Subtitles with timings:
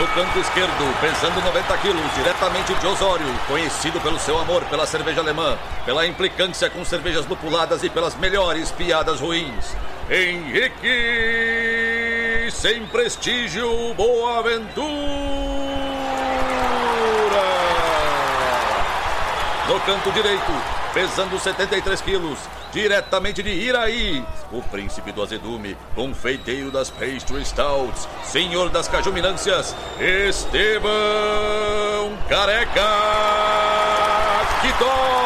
[0.00, 5.20] No canto esquerdo, pesando 90 quilos, diretamente de Osório, conhecido pelo seu amor pela cerveja
[5.20, 9.76] alemã, pela implicância com cervejas lupuladas e pelas melhores piadas ruins.
[10.08, 10.88] Henrique,
[12.50, 14.80] sem prestígio, Boaventura.
[19.68, 20.50] No canto direito,
[20.94, 22.38] pesando 73 quilos,
[22.72, 30.90] diretamente de Iraí, o príncipe do azedume, confeiteiro das pastry stouts, senhor das cajuminâncias, Estevão
[32.28, 32.88] Careca
[34.62, 35.20] Quitó.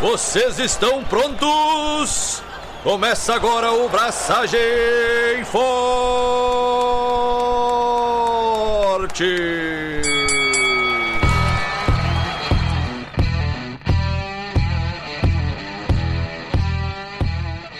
[0.00, 2.42] Vocês estão prontos?
[2.82, 4.60] Começa agora o Braçagem
[5.46, 5.64] Forte!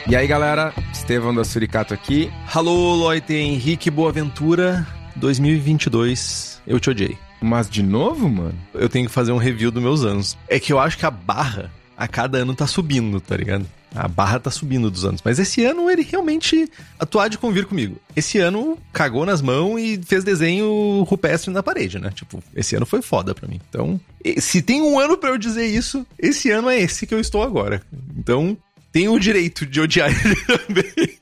[0.07, 2.31] E aí, galera, Estevão da Suricato aqui.
[2.53, 6.61] Alô, Loite Henrique Boaventura, 2022.
[6.67, 7.17] Eu te odiei.
[7.41, 8.55] Mas de novo, mano?
[8.75, 10.37] Eu tenho que fazer um review dos meus anos.
[10.47, 13.67] É que eu acho que a barra a cada ano tá subindo, tá ligado?
[13.95, 15.23] A barra tá subindo dos anos.
[15.25, 17.97] Mas esse ano ele realmente atuar de convir comigo.
[18.15, 22.11] Esse ano cagou nas mãos e fez desenho rupestre na parede, né?
[22.15, 23.59] Tipo, esse ano foi foda pra mim.
[23.71, 23.99] Então,
[24.37, 27.43] se tem um ano para eu dizer isso, esse ano é esse que eu estou
[27.43, 27.81] agora.
[28.19, 28.55] Então,
[28.95, 31.19] tenho o direito de odiar ele também.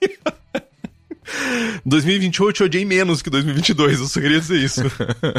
[1.86, 4.82] 2021 eu te odiei menos que 2022, eu só queria dizer isso.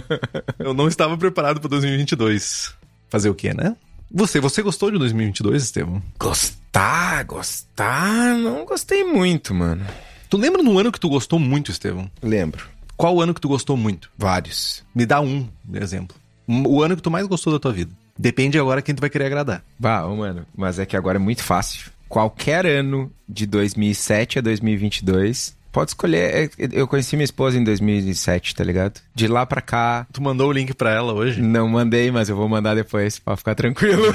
[0.57, 2.73] eu não estava preparado para 2022.
[3.07, 3.75] Fazer o quê, né?
[4.11, 6.01] Você, você gostou de 2022, Estevam?
[6.19, 9.85] Gostar, gostar, não gostei muito, mano.
[10.27, 12.09] Tu lembra no ano que tu gostou muito, Estevam?
[12.19, 12.65] Lembro.
[12.97, 14.09] Qual ano que tu gostou muito?
[14.17, 14.83] Vários.
[14.95, 16.17] Me dá um exemplo.
[16.47, 17.91] O ano que tu mais gostou da tua vida.
[18.17, 19.63] Depende agora quem tu vai querer agradar.
[19.77, 21.93] Bah, mano, mas é que agora é muito fácil.
[22.13, 26.51] Qualquer ano de 2007 a 2022 Pode escolher.
[26.59, 29.01] É, eu conheci minha esposa em 2007, tá ligado?
[29.15, 30.05] De lá pra cá.
[30.13, 31.41] Tu mandou o link pra ela hoje?
[31.41, 34.05] Não mandei, mas eu vou mandar depois pra ficar tranquilo.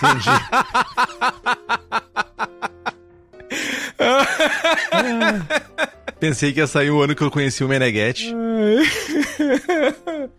[0.00, 0.30] Entendi.
[6.24, 8.34] Pensei que ia sair o ano que eu conheci o Meneghetti.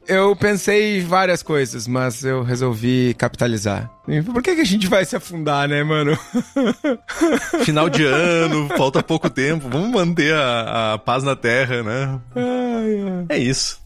[0.07, 3.91] Eu pensei várias coisas, mas eu resolvi capitalizar.
[4.31, 6.17] Por que, que a gente vai se afundar, né, mano?
[7.63, 9.67] Final de ano, falta pouco tempo.
[9.69, 12.19] Vamos manter a, a paz na terra, né?
[12.35, 13.25] Ai, ai.
[13.29, 13.79] É isso.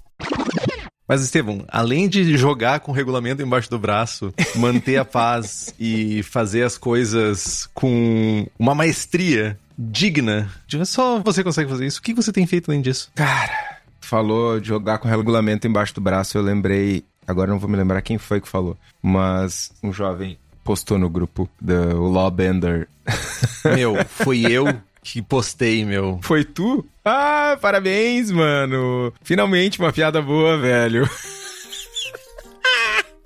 [1.08, 6.24] Mas, Estevão, além de jogar com o regulamento embaixo do braço, manter a paz e
[6.24, 10.50] fazer as coisas com uma maestria digna,
[10.84, 12.00] só você consegue fazer isso.
[12.00, 13.10] O que você tem feito além disso?
[13.16, 17.06] Cara, falou de jogar com regulamento embaixo do braço, eu lembrei.
[17.26, 21.50] Agora não vou me lembrar quem foi que falou, mas um jovem postou no grupo
[21.62, 22.90] do Lawbender.
[23.64, 24.66] Meu, foi eu
[25.02, 26.20] que postei, meu.
[26.22, 26.86] Foi tu?
[27.04, 29.14] Ah, parabéns, mano.
[29.24, 31.10] Finalmente uma piada boa, velho.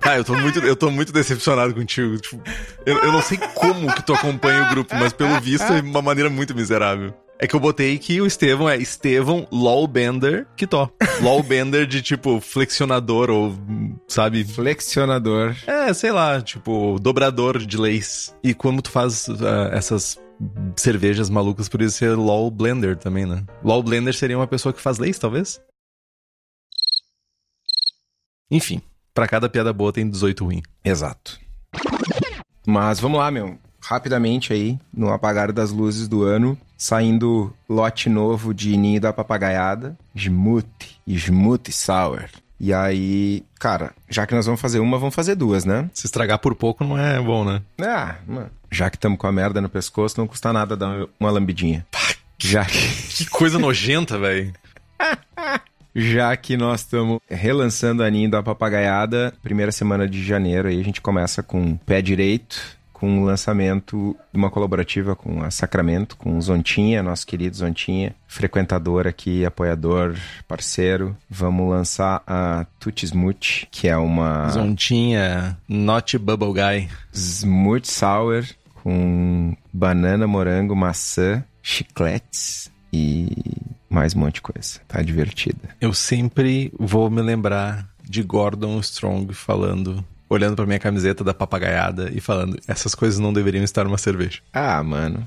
[0.04, 2.18] Cara, eu tô muito, eu tô muito decepcionado contigo.
[2.18, 2.42] Tipo,
[2.84, 6.02] eu, eu não sei como que tu acompanha o grupo, mas pelo visto é uma
[6.02, 7.14] maneira muito miserável.
[7.38, 10.90] É que eu botei que o Estevão é Estevão Lawbender Kitó.
[11.22, 13.58] Lawbender de tipo flexionador ou,
[14.06, 14.44] sabe?
[14.44, 15.56] Flexionador.
[15.66, 18.36] É, sei lá, tipo dobrador de leis.
[18.44, 20.20] E como tu faz uh, essas
[20.76, 23.42] cervejas malucas, por isso ser Law Blender também, né?
[23.64, 25.58] Law Blender seria uma pessoa que faz leis, talvez?
[28.50, 28.82] Enfim,
[29.14, 30.62] para cada piada boa tem 18 ruim.
[30.84, 31.38] Exato.
[32.66, 38.54] Mas vamos lá, meu rapidamente aí, no apagar das luzes do ano, saindo lote novo
[38.54, 40.66] de Ninho da Papagaiada, Smooth,
[41.06, 42.24] Smooth Sour.
[42.58, 45.90] E aí, cara, já que nós vamos fazer uma, vamos fazer duas, né?
[45.92, 47.60] Se estragar por pouco não é bom, né?
[47.80, 51.30] Ah, mano, já que estamos com a merda no pescoço, não custa nada dar uma
[51.30, 51.86] lambidinha.
[52.38, 54.52] Já que coisa nojenta, velho.
[55.94, 60.84] Já que nós estamos relançando a Ninho da Papagaiada, primeira semana de janeiro, aí a
[60.84, 62.60] gente começa com pé direito,
[62.92, 68.14] com o lançamento de uma colaborativa com a Sacramento, com o Zontinha, nosso querido Zontinha,
[68.26, 70.16] frequentador aqui, apoiador,
[70.48, 71.16] parceiro.
[71.30, 74.48] Vamos lançar a Tutti Smooth, que é uma...
[74.48, 76.88] Zontinha, not bubble guy.
[77.12, 78.44] Smooth Sour
[78.82, 83.26] com banana, morango, maçã, chicletes e
[83.90, 84.80] mais um monte de coisa.
[84.86, 85.70] Tá divertida.
[85.80, 92.10] Eu sempre vou me lembrar de Gordon Strong falando olhando pra minha camiseta da papagaiada
[92.14, 94.40] e falando: essas coisas não deveriam estar numa cerveja.
[94.52, 95.24] Ah, mano.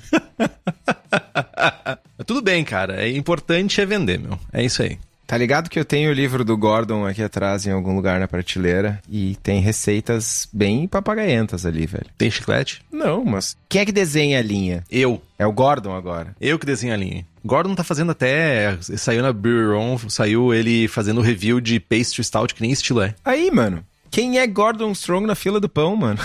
[2.26, 3.06] Tudo bem, cara.
[3.06, 4.40] É importante é vender, meu.
[4.52, 4.98] É isso aí.
[5.28, 8.30] Tá ligado que eu tenho o livro do Gordon aqui atrás em algum lugar na
[8.30, 12.06] prateleira e tem receitas bem papagaientas ali, velho.
[12.18, 12.82] Tem chiclete?
[12.90, 14.86] Não, mas quem é que desenha a linha?
[14.90, 15.22] Eu.
[15.38, 16.34] É o Gordon agora.
[16.40, 17.26] Eu que desenho a linha.
[17.48, 18.78] Gordon tá fazendo até.
[18.82, 23.16] Saiu na Breweron, saiu ele fazendo review de pastry stout, que nem estilo é.
[23.24, 23.84] Aí, mano.
[24.12, 26.18] Quem é Gordon Strong na fila do pão, mano?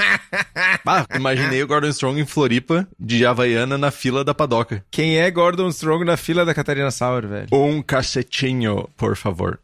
[0.84, 4.84] ah, imaginei o Gordon Strong em Floripa, de Havaiana, na fila da padoca.
[4.90, 7.48] Quem é Gordon Strong na fila da Catarina Sauer, velho?
[7.52, 9.60] Um cacetinho, por favor.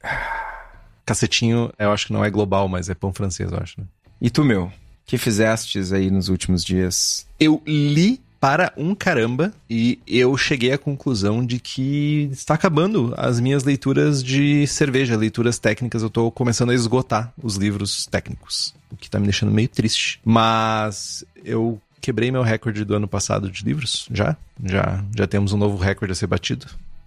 [1.04, 3.80] Cacetinho, eu acho que não é global, mas é pão francês, eu acho.
[3.80, 3.86] Né?
[4.20, 4.72] E tu, meu?
[5.12, 7.26] que fizestes aí nos últimos dias?
[7.38, 13.38] Eu li para um caramba e eu cheguei à conclusão de que está acabando as
[13.38, 16.02] minhas leituras de cerveja, leituras técnicas.
[16.02, 20.18] Eu estou começando a esgotar os livros técnicos, o que está me deixando meio triste.
[20.24, 24.36] Mas eu quebrei meu recorde do ano passado de livros, já.
[24.64, 26.66] Já, já temos um novo recorde a ser batido.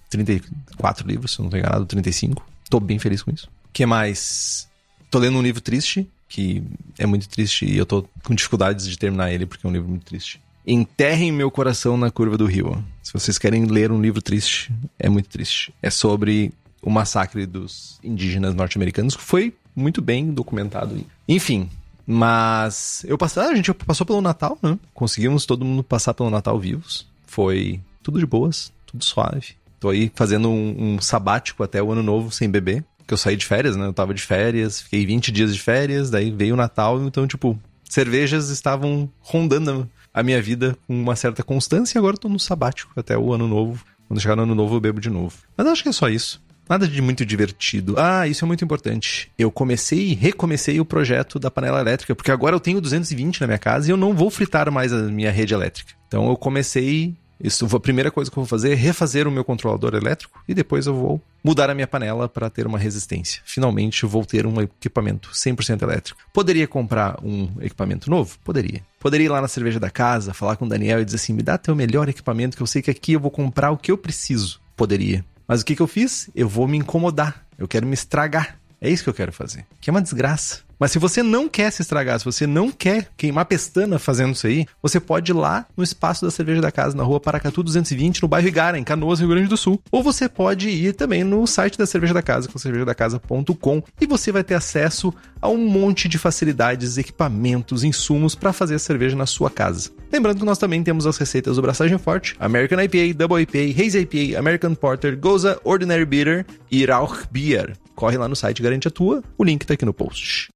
[0.10, 2.48] 34 livros, se eu não estou enganado, 35.
[2.64, 3.48] Estou bem feliz com isso.
[3.66, 4.70] O que mais?
[5.12, 6.64] Tô lendo um livro triste, que
[6.98, 9.90] é muito triste e eu tô com dificuldades de terminar ele porque é um livro
[9.90, 10.40] muito triste.
[10.66, 12.84] Enterrem meu coração na curva do rio.
[13.04, 15.74] Se vocês querem ler um livro triste, é muito triste.
[15.82, 16.52] É sobre
[16.82, 21.00] o massacre dos indígenas norte-americanos, que foi muito bem documentado.
[21.28, 21.70] Enfim,
[22.06, 24.78] mas eu passei, a gente passou pelo Natal, né?
[24.94, 27.08] Conseguimos todo mundo passar pelo Natal vivos.
[27.26, 29.56] Foi tudo de boas, tudo suave.
[29.80, 33.36] Tô aí fazendo um, um sabático até o ano novo sem beber que eu saí
[33.36, 33.86] de férias, né?
[33.86, 37.60] Eu tava de férias, fiquei 20 dias de férias, daí veio o Natal, então, tipo,
[37.88, 42.40] cervejas estavam rondando a minha vida com uma certa constância e agora eu tô no
[42.40, 43.84] sabático até o ano novo.
[44.08, 45.36] Quando chegar no ano novo, eu bebo de novo.
[45.58, 46.42] Mas acho que é só isso.
[46.70, 47.96] Nada de muito divertido.
[47.98, 49.30] Ah, isso é muito importante.
[49.38, 53.48] Eu comecei e recomecei o projeto da panela elétrica, porque agora eu tenho 220 na
[53.48, 55.94] minha casa e eu não vou fritar mais a minha rede elétrica.
[56.08, 57.14] Então eu comecei
[57.46, 60.54] isso, a primeira coisa que eu vou fazer é refazer o meu controlador elétrico e
[60.54, 63.42] depois eu vou mudar a minha panela para ter uma resistência.
[63.46, 66.20] Finalmente eu vou ter um equipamento 100% elétrico.
[66.34, 68.38] Poderia comprar um equipamento novo?
[68.44, 68.82] Poderia.
[69.00, 71.44] Poderia ir lá na cerveja da casa, falar com o Daniel e dizer assim: me
[71.44, 73.98] dá teu melhor equipamento que eu sei que aqui eu vou comprar o que eu
[73.98, 74.60] preciso.
[74.76, 75.24] Poderia.
[75.48, 76.30] Mas o que, que eu fiz?
[76.36, 77.46] Eu vou me incomodar.
[77.58, 78.60] Eu quero me estragar.
[78.82, 79.66] É isso que eu quero fazer.
[79.80, 80.65] Que é uma desgraça.
[80.80, 84.48] Mas se você não quer se estragar, se você não quer queimar pestana fazendo isso
[84.48, 88.22] aí, você pode ir lá no espaço da cerveja da casa, na rua Paracatu 220,
[88.22, 89.82] no bairro Igara, em Canoas, Rio Grande do Sul.
[89.92, 94.32] Ou você pode ir também no site da cerveja da casa, com cervejadacasa.com, e você
[94.32, 95.14] vai ter acesso
[95.46, 99.92] a um monte de facilidades, equipamentos, insumos para fazer a cerveja na sua casa.
[100.12, 104.00] Lembrando que nós também temos as receitas do Braçagem Forte, American IPA, Double IPA, Haze
[104.00, 107.78] IPA, American Porter, Goza, Ordinary Bitter e Rauch Beer.
[107.94, 110.50] Corre lá no site Garante a Tua, o link tá aqui no post.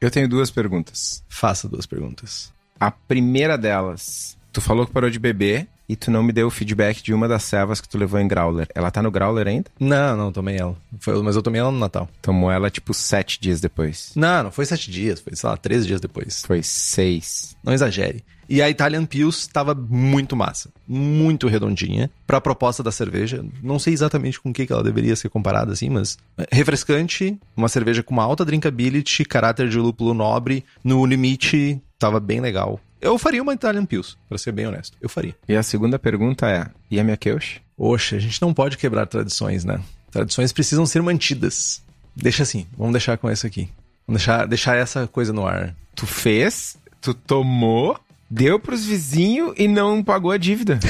[0.00, 1.22] Eu tenho duas perguntas.
[1.28, 2.52] Faça duas perguntas.
[2.78, 6.50] A primeira delas, tu falou que parou de beber e tu não me deu o
[6.50, 8.68] feedback de uma das servas que tu levou em Growler.
[8.74, 9.70] Ela tá no Growler ainda?
[9.78, 10.76] Não, não, tomei ela.
[11.00, 12.08] Foi, mas eu tomei ela no Natal.
[12.20, 14.12] Tomou ela, tipo, sete dias depois.
[14.14, 16.42] Não, não foi sete dias, foi, sei lá, três dias depois.
[16.46, 17.56] Foi seis.
[17.62, 18.24] Não exagere.
[18.48, 23.44] E a Italian Pils estava muito massa, muito redondinha para a proposta da cerveja.
[23.60, 26.16] Não sei exatamente com o que, que ela deveria ser comparada assim, mas
[26.52, 32.40] refrescante, uma cerveja com uma alta drinkability, caráter de lúpulo nobre, no limite, tava bem
[32.40, 32.80] legal.
[33.00, 34.96] Eu faria uma Italian Pils, para ser bem honesto.
[35.00, 35.34] Eu faria.
[35.48, 37.60] E a segunda pergunta é: e a minha Keush?
[37.76, 39.80] Oxe, a gente não pode quebrar tradições, né?
[40.10, 41.82] Tradições precisam ser mantidas.
[42.14, 43.68] Deixa assim, vamos deixar com essa aqui.
[44.06, 45.74] Vamos deixar, deixar essa coisa no ar.
[45.94, 47.98] Tu fez, tu tomou,
[48.28, 50.80] Deu pros vizinhos e não pagou a dívida.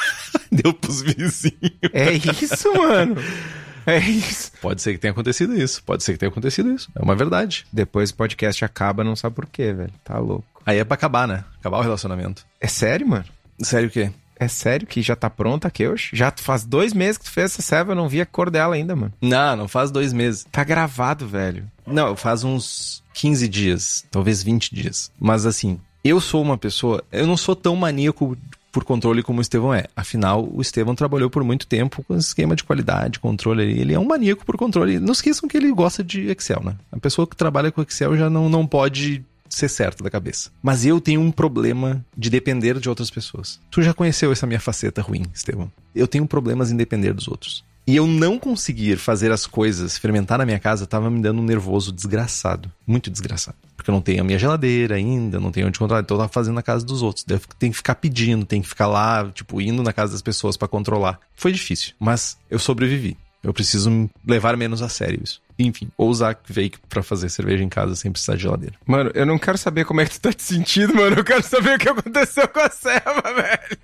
[0.50, 1.52] Deu pros vizinhos.
[1.92, 3.16] É isso, mano.
[3.88, 4.50] É isso.
[4.60, 5.80] Pode ser que tenha acontecido isso.
[5.84, 6.90] Pode ser que tenha acontecido isso.
[6.92, 7.64] É uma verdade.
[7.72, 9.92] Depois o podcast acaba, não sabe por quê, velho.
[10.02, 10.55] Tá louco.
[10.66, 11.44] Aí é pra acabar, né?
[11.60, 12.44] Acabar o relacionamento.
[12.60, 13.24] É sério, mano?
[13.62, 14.10] Sério o quê?
[14.38, 16.10] É sério que já tá pronta aqui hoje?
[16.12, 18.74] Já faz dois meses que tu fez essa serva, eu não vi a cor dela
[18.74, 19.12] ainda, mano.
[19.22, 20.44] Não, não faz dois meses.
[20.52, 21.64] Tá gravado, velho.
[21.86, 25.10] Não, faz uns 15 dias, talvez 20 dias.
[25.18, 28.36] Mas assim, eu sou uma pessoa, eu não sou tão maníaco
[28.70, 29.86] por controle como o Estevão é.
[29.96, 33.62] Afinal, o Estevão trabalhou por muito tempo com esquema de qualidade, controle.
[33.62, 35.00] Ele é um maníaco por controle.
[35.00, 36.76] Não esqueçam que ele gosta de Excel, né?
[36.92, 39.24] A pessoa que trabalha com Excel já não, não pode
[39.56, 40.50] ser certa da cabeça.
[40.62, 43.58] Mas eu tenho um problema de depender de outras pessoas.
[43.70, 45.72] Tu já conheceu essa minha faceta ruim, Estevão?
[45.94, 47.64] Eu tenho problemas em depender dos outros.
[47.86, 51.44] E eu não conseguir fazer as coisas, fermentar na minha casa, estava me dando um
[51.44, 52.70] nervoso desgraçado.
[52.84, 53.56] Muito desgraçado.
[53.76, 56.02] Porque eu não tenho a minha geladeira ainda, não tenho onde controlar.
[56.02, 57.24] Então eu tava fazendo na casa dos outros.
[57.58, 60.66] Tem que ficar pedindo, tem que ficar lá, tipo, indo na casa das pessoas para
[60.66, 61.20] controlar.
[61.34, 63.16] Foi difícil, mas eu sobrevivi.
[63.42, 65.40] Eu preciso levar menos a sério isso.
[65.58, 68.74] Enfim, ou usar Vake pra fazer cerveja em casa sem precisar de geladeira.
[68.84, 71.16] Mano, eu não quero saber como é que tu tá te sentindo, mano.
[71.16, 73.78] Eu quero saber o que aconteceu com a Seva, velho.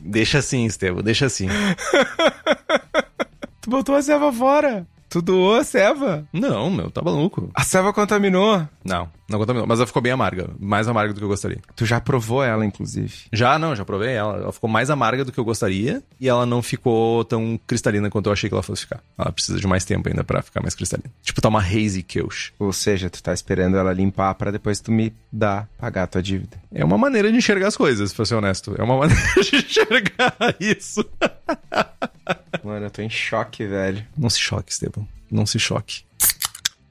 [0.00, 1.46] Deixa assim, Estevam, deixa assim.
[3.62, 4.86] tu botou a Seva fora.
[5.10, 6.24] Tu doou a ceva?
[6.32, 7.50] Não, meu, tá maluco.
[7.52, 8.64] A ceva contaminou.
[8.84, 9.66] Não, não contaminou.
[9.66, 10.50] Mas ela ficou bem amarga.
[10.60, 11.58] Mais amarga do que eu gostaria.
[11.74, 13.12] Tu já provou ela, inclusive.
[13.32, 14.36] Já, não, já provei ela.
[14.36, 16.00] Ela ficou mais amarga do que eu gostaria.
[16.20, 19.00] E ela não ficou tão cristalina quanto eu achei que ela fosse ficar.
[19.18, 21.10] Ela precisa de mais tempo ainda pra ficar mais cristalina.
[21.22, 22.52] Tipo, tá uma hazy Kirsch.
[22.56, 26.22] Ou seja, tu tá esperando ela limpar pra depois tu me dar, pagar a tua
[26.22, 26.56] dívida.
[26.72, 28.76] É uma maneira de enxergar as coisas, pra ser honesto.
[28.78, 31.04] É uma maneira de enxergar isso.
[32.64, 34.06] Mano, eu tô em choque, velho.
[34.16, 35.06] Não se choque, Esteban.
[35.30, 36.04] Não se choque.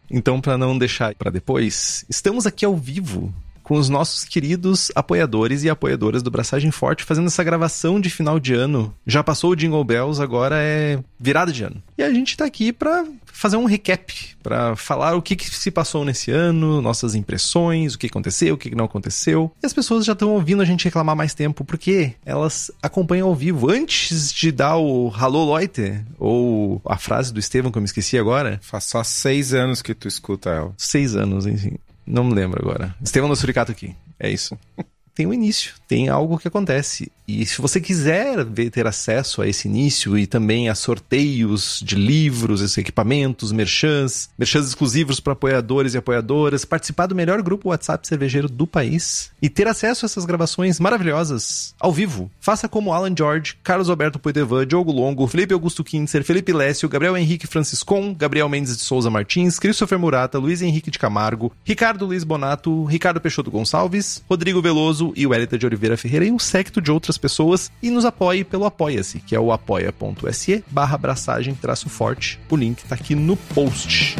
[0.10, 3.34] Então, pra não deixar pra depois, estamos aqui ao vivo
[3.70, 8.40] com os nossos queridos apoiadores e apoiadoras do Braçagem Forte fazendo essa gravação de final
[8.40, 8.92] de ano.
[9.06, 11.76] Já passou o Jingle Bells, agora é virada de ano.
[11.96, 14.12] E a gente tá aqui pra fazer um recap,
[14.42, 18.58] pra falar o que, que se passou nesse ano, nossas impressões, o que aconteceu, o
[18.58, 19.52] que não aconteceu.
[19.62, 23.36] E as pessoas já estão ouvindo a gente reclamar mais tempo, porque elas acompanham ao
[23.36, 23.70] vivo.
[23.70, 28.18] Antes de dar o Hallo Leute, ou a frase do Estevam que eu me esqueci
[28.18, 30.74] agora, Faz só seis anos que tu escuta ela.
[30.76, 31.78] seis anos, enfim.
[32.10, 32.96] Não me lembro agora.
[33.02, 33.96] Estevão do Suricato aqui.
[34.20, 34.58] É isso.
[35.14, 37.12] Tem um início, tem algo que acontece.
[37.30, 41.96] E se você quiser ver, ter acesso a esse início e também a sorteios de
[41.96, 48.50] livros, equipamentos, merchans, merchans exclusivos para apoiadores e apoiadoras, participar do melhor grupo WhatsApp cervejeiro
[48.50, 53.58] do país e ter acesso a essas gravações maravilhosas ao vivo, faça como Alan George,
[53.64, 58.76] Carlos Alberto Poitevin, Diogo Longo, Felipe Augusto Kintzer, Felipe Lécio, Gabriel Henrique Franciscon, Gabriel Mendes
[58.76, 64.24] de Souza Martins, Christopher Murata, Luiz Henrique de Camargo, Ricardo Luiz Bonato, Ricardo Peixoto Gonçalves,
[64.28, 68.06] Rodrigo Veloso e Wellington de Oliveira Ferreira e um secto de outras pessoas e nos
[68.06, 72.40] apoie pelo Apoia-se, que é o apoia.se barra abraçagem traço forte.
[72.50, 74.16] O link tá aqui no post.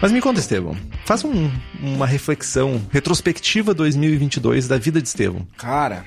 [0.00, 0.76] Mas me conta, Estevão.
[1.04, 1.50] Faça um-
[1.80, 5.46] uma reflexão retrospectiva 2022 da vida de Estevão.
[5.56, 6.04] Cara,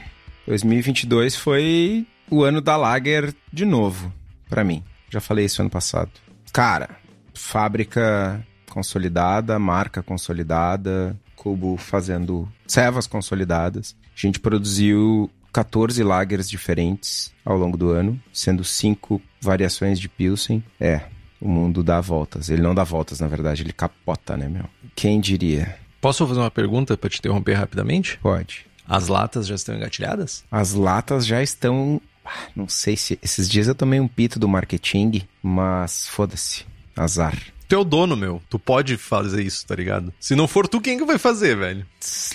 [0.47, 4.13] 2022 foi o ano da Lager de novo,
[4.49, 4.81] pra mim.
[5.09, 6.09] Já falei isso ano passado.
[6.53, 6.89] Cara,
[7.33, 13.95] fábrica consolidada, marca consolidada, Cubo fazendo cevas consolidadas.
[14.15, 20.63] A gente produziu 14 lagers diferentes ao longo do ano, sendo cinco variações de Pilsen.
[20.79, 21.01] É,
[21.41, 22.49] o mundo dá voltas.
[22.49, 24.65] Ele não dá voltas, na verdade, ele capota, né, meu?
[24.95, 25.75] Quem diria?
[25.99, 28.17] Posso fazer uma pergunta para te interromper rapidamente?
[28.19, 28.65] Pode.
[28.87, 30.43] As latas já estão engatilhadas?
[30.51, 32.01] As latas já estão.
[32.25, 33.17] ah, Não sei se.
[33.21, 36.65] Esses dias eu tomei um pito do marketing, mas foda-se.
[36.95, 37.35] Azar.
[37.71, 38.41] Tu é o dono, meu.
[38.49, 40.13] Tu pode fazer isso, tá ligado?
[40.19, 41.85] Se não for tu, quem que vai fazer, velho?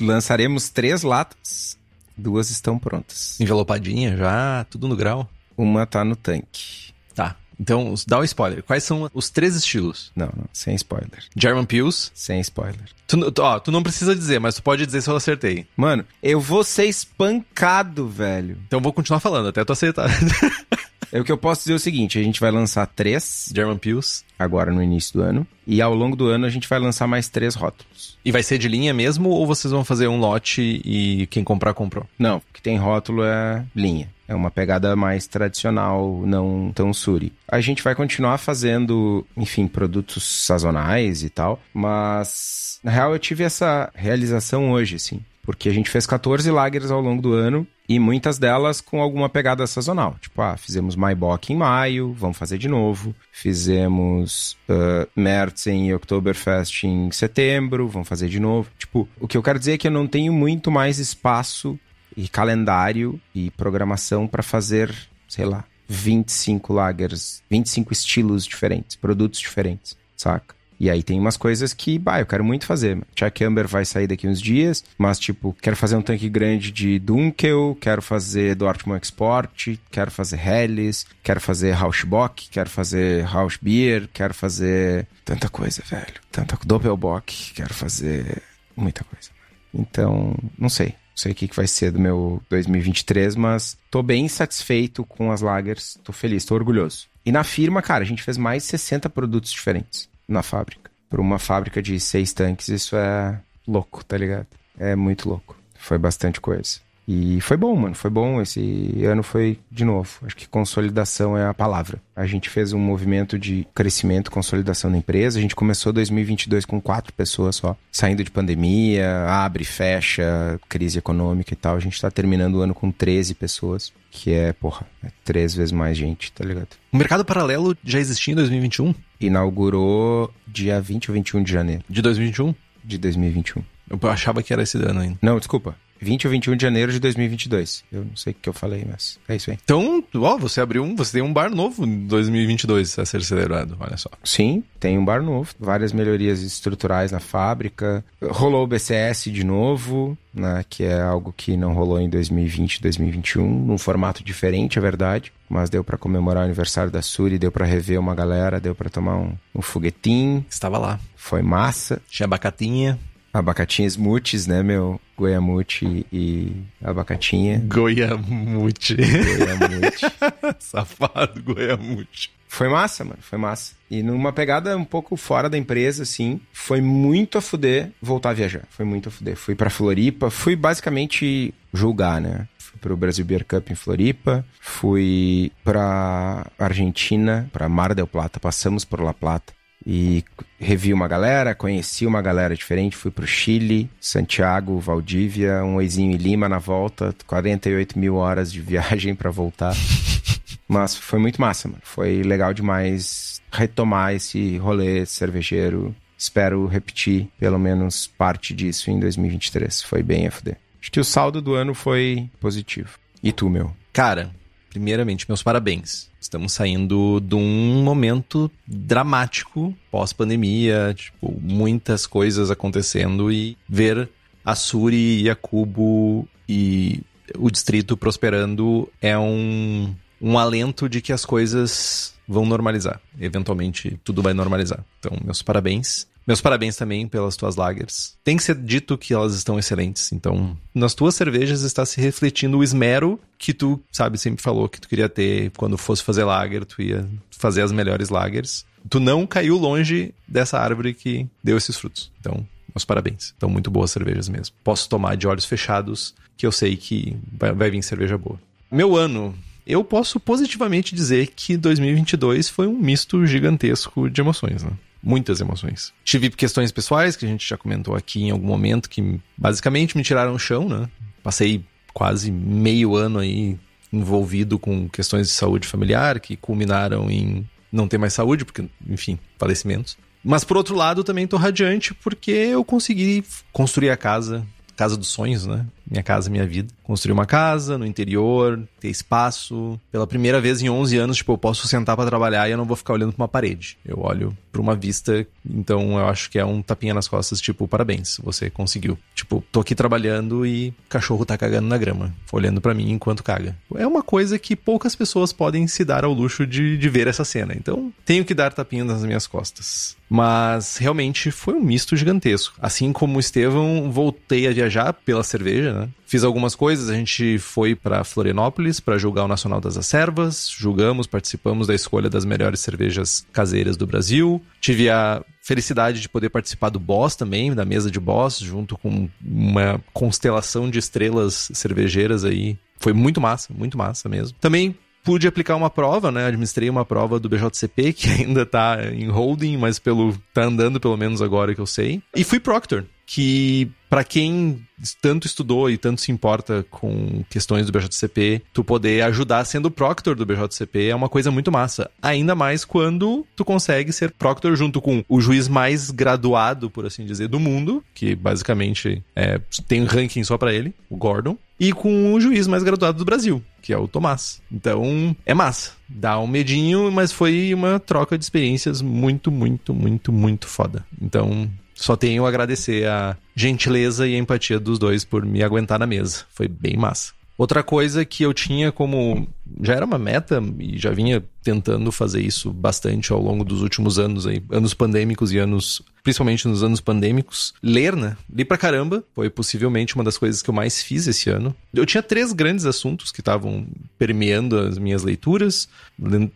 [0.00, 1.76] Lançaremos três latas.
[2.16, 3.38] Duas estão prontas.
[3.38, 5.28] Envelopadinha já, tudo no grau.
[5.54, 6.94] Uma tá no tanque.
[7.14, 7.36] Tá.
[7.60, 8.62] Então, dá o spoiler.
[8.62, 10.10] Quais são os três estilos?
[10.16, 11.22] Não, não, sem spoiler.
[11.36, 12.10] German Pills.
[12.14, 12.86] Sem spoiler.
[13.06, 15.66] Tu, tu- ó, tu não precisa dizer, mas tu pode dizer se eu acertei.
[15.76, 18.56] Mano, eu vou ser espancado, velho.
[18.66, 20.08] Então eu vou continuar falando até tu acertar.
[21.12, 23.78] É o que eu posso dizer é o seguinte: a gente vai lançar três German
[23.78, 24.24] Pills.
[24.38, 25.46] agora no início do ano.
[25.66, 28.16] E ao longo do ano a gente vai lançar mais três rótulos.
[28.24, 31.74] E vai ser de linha mesmo ou vocês vão fazer um lote e quem comprar,
[31.74, 32.06] comprou?
[32.18, 34.08] Não, o que tem rótulo é linha.
[34.28, 37.32] É uma pegada mais tradicional, não tão suri.
[37.46, 43.44] A gente vai continuar fazendo, enfim, produtos sazonais e tal, mas na real eu tive
[43.44, 45.20] essa realização hoje, assim.
[45.46, 49.28] Porque a gente fez 14 lagers ao longo do ano e muitas delas com alguma
[49.28, 50.16] pegada sazonal.
[50.20, 53.14] Tipo, ah, fizemos Maibach em maio, vamos fazer de novo.
[53.30, 58.68] Fizemos uh, Märzen e Oktoberfest em setembro, vamos fazer de novo.
[58.76, 61.78] Tipo, o que eu quero dizer é que eu não tenho muito mais espaço
[62.16, 64.92] e calendário e programação para fazer,
[65.28, 70.55] sei lá, 25 lagers, 25 estilos diferentes, produtos diferentes, saca?
[70.78, 72.98] E aí tem umas coisas que, bah, eu quero muito fazer.
[73.14, 76.98] Chuck Amber vai sair daqui uns dias, mas tipo, quero fazer um tanque grande de
[76.98, 84.34] Dunkel, quero fazer Dortmund Export, quero fazer Helles, quero fazer Rauschbock, quero fazer Rauschbier, quero
[84.34, 86.14] fazer tanta coisa, velho.
[86.30, 88.42] Tanta Doppelbock, quero fazer
[88.76, 89.30] muita coisa.
[89.72, 90.88] Então, não sei.
[90.88, 95.32] Não sei o que, que vai ser do meu 2023, mas tô bem satisfeito com
[95.32, 95.98] as lagers.
[96.04, 97.06] Tô feliz, tô orgulhoso.
[97.24, 100.90] E na firma, cara, a gente fez mais de 60 produtos diferentes na fábrica.
[101.08, 104.46] Para uma fábrica de seis tanques, isso é louco, tá ligado?
[104.78, 105.56] É muito louco.
[105.78, 106.80] Foi bastante coisa.
[107.08, 107.94] E foi bom, mano.
[107.94, 108.42] Foi bom.
[108.42, 110.10] Esse ano foi de novo.
[110.24, 112.00] Acho que consolidação é a palavra.
[112.16, 115.38] A gente fez um movimento de crescimento, consolidação da empresa.
[115.38, 117.76] A gente começou 2022 com quatro pessoas só.
[117.92, 121.76] Saindo de pandemia, abre, fecha, crise econômica e tal.
[121.76, 123.92] A gente tá terminando o ano com 13 pessoas.
[124.10, 126.68] Que é, porra, é três vezes mais gente, tá ligado?
[126.90, 128.94] O mercado paralelo já existia em 2021?
[129.20, 132.54] Inaugurou dia 20 ou 21 de janeiro De 2021?
[132.84, 133.62] de 2021.
[133.90, 135.18] Eu achava que era esse ano ainda.
[135.20, 135.76] Não, desculpa.
[136.00, 137.84] 20 ou 21 de janeiro de 2022.
[137.92, 139.58] Eu não sei o que eu falei, mas é isso aí.
[139.62, 143.76] Então, ó, você abriu um, você tem um bar novo em 2022 a ser celebrado,
[143.80, 144.10] olha só.
[144.24, 148.04] Sim, tem um bar novo, várias melhorias estruturais na fábrica.
[148.22, 153.46] Rolou o BCS de novo, né, que é algo que não rolou em 2020, 2021,
[153.46, 155.32] num formato diferente, é verdade.
[155.48, 158.90] Mas deu para comemorar o aniversário da Suri, deu para rever uma galera, deu para
[158.90, 160.44] tomar um, um foguetinho.
[160.50, 161.00] Estava lá.
[161.16, 162.00] Foi massa.
[162.08, 162.98] Tinha abacatinha.
[163.38, 165.00] Abacatinha smoothies, né, meu?
[165.16, 166.52] Goiamute e
[166.82, 167.62] abacatinha.
[167.66, 168.96] Goiamute.
[168.96, 170.06] Goiamute.
[170.58, 172.30] Safado, Goiamute.
[172.48, 173.74] Foi massa, mano, foi massa.
[173.90, 178.34] E numa pegada um pouco fora da empresa, assim, foi muito a fuder voltar a
[178.34, 178.62] viajar.
[178.70, 179.36] Foi muito a fuder.
[179.36, 182.48] Fui pra Floripa, fui basicamente julgar, né?
[182.58, 188.84] Fui pro Brasil Beer Cup em Floripa, fui pra Argentina, pra Mar del Plata, passamos
[188.84, 189.55] por La Plata
[189.86, 190.24] e
[190.58, 196.16] revi uma galera, conheci uma galera diferente, fui pro Chile, Santiago, Valdívia, um oizinho em
[196.16, 199.74] Lima na volta, 48 mil horas de viagem para voltar.
[200.66, 201.80] Mas foi muito massa, mano.
[201.84, 205.94] Foi legal demais retomar esse rolê cervejeiro.
[206.18, 209.82] Espero repetir pelo menos parte disso em 2023.
[209.82, 210.56] Foi bem FD.
[210.80, 212.98] Acho que o saldo do ano foi positivo.
[213.22, 213.72] E tu, meu?
[213.92, 214.30] Cara,
[214.76, 216.10] primeiramente, meus parabéns.
[216.20, 224.06] Estamos saindo de um momento dramático pós-pandemia, tipo, muitas coisas acontecendo e ver
[224.44, 227.00] a Suri e a Cubo e
[227.38, 233.00] o distrito prosperando é um um alento de que as coisas vão normalizar.
[233.18, 234.84] Eventualmente, tudo vai normalizar.
[234.98, 236.06] Então, meus parabéns.
[236.26, 238.16] Meus parabéns também pelas tuas lagers.
[238.24, 240.10] Tem que ser dito que elas estão excelentes.
[240.12, 244.80] Então, nas tuas cervejas está se refletindo o esmero que tu, sabe, sempre falou que
[244.80, 248.64] tu queria ter quando fosse fazer lager, tu ia fazer as melhores lagers.
[248.90, 252.10] Tu não caiu longe dessa árvore que deu esses frutos.
[252.20, 253.32] Então, meus parabéns.
[253.36, 254.54] Então, muito boas cervejas mesmo.
[254.64, 258.40] Posso tomar de olhos fechados, que eu sei que vai, vai vir cerveja boa.
[258.70, 259.32] Meu ano
[259.66, 264.70] eu posso positivamente dizer que 2022 foi um misto gigantesco de emoções, né?
[265.02, 265.92] Muitas emoções.
[266.04, 270.02] Tive questões pessoais, que a gente já comentou aqui em algum momento, que basicamente me
[270.02, 270.88] tiraram o chão, né?
[271.22, 273.58] Passei quase meio ano aí
[273.92, 279.18] envolvido com questões de saúde familiar, que culminaram em não ter mais saúde, porque, enfim,
[279.38, 279.96] falecimentos.
[280.24, 284.44] Mas por outro lado, também tô radiante porque eu consegui construir a casa,
[284.76, 285.64] casa dos sonhos, né?
[285.90, 286.72] Minha casa, minha vida.
[286.82, 289.80] Construir uma casa no interior, ter espaço.
[289.90, 292.64] Pela primeira vez em 11 anos, tipo, eu posso sentar para trabalhar e eu não
[292.64, 293.78] vou ficar olhando para uma parede.
[293.84, 297.68] Eu olho para uma vista, então eu acho que é um tapinha nas costas, tipo,
[297.68, 298.98] parabéns, você conseguiu.
[299.14, 303.56] Tipo, tô aqui trabalhando e cachorro tá cagando na grama, olhando para mim enquanto caga.
[303.74, 307.24] É uma coisa que poucas pessoas podem se dar ao luxo de, de ver essa
[307.24, 307.54] cena.
[307.54, 309.96] Então, tenho que dar tapinha nas minhas costas.
[310.08, 312.54] Mas realmente foi um misto gigantesco.
[312.60, 315.88] Assim como o Estevão, voltei a viajar pela cerveja, né?
[316.06, 321.08] Fiz algumas coisas, a gente foi para Florianópolis para julgar o Nacional das Acervas, julgamos,
[321.08, 324.40] participamos da escolha das melhores cervejas caseiras do Brasil.
[324.60, 329.08] Tive a felicidade de poder participar do Boss também, da mesa de Boss, junto com
[329.20, 332.56] uma constelação de estrelas cervejeiras aí.
[332.78, 334.36] Foi muito massa, muito massa mesmo.
[334.40, 336.26] Também pude aplicar uma prova, né?
[336.26, 340.96] Administrei uma prova do BJCP, que ainda tá em holding, mas pelo tá andando pelo
[340.96, 342.02] menos agora que eu sei.
[342.14, 344.60] E fui Proctor, que para quem
[345.00, 350.16] tanto estudou e tanto se importa com questões do BJCP, tu poder ajudar sendo proctor
[350.16, 351.88] do BJCP é uma coisa muito massa.
[352.02, 357.06] Ainda mais quando tu consegue ser proctor junto com o juiz mais graduado, por assim
[357.06, 361.72] dizer, do mundo, que basicamente é, tem um ranking só para ele, o Gordon, e
[361.72, 364.40] com o juiz mais graduado do Brasil, que é o Tomás.
[364.52, 365.72] Então, é massa.
[365.88, 370.84] Dá um medinho, mas foi uma troca de experiências muito, muito, muito, muito foda.
[371.00, 375.78] Então, só tenho a agradecer a gentileza e a empatia dos dois por me aguentar
[375.78, 376.24] na mesa.
[376.30, 377.12] Foi bem massa.
[377.38, 379.28] Outra coisa que eu tinha como.
[379.62, 384.00] Já era uma meta e já vinha tentando fazer isso bastante ao longo dos últimos
[384.00, 388.16] anos aí, anos pandêmicos e anos principalmente nos anos pandêmicos, ler, né?
[388.32, 391.52] Li pra caramba, foi possivelmente uma das coisas que eu mais fiz esse ano.
[391.74, 393.66] Eu tinha três grandes assuntos que estavam
[393.98, 395.68] permeando as minhas leituras,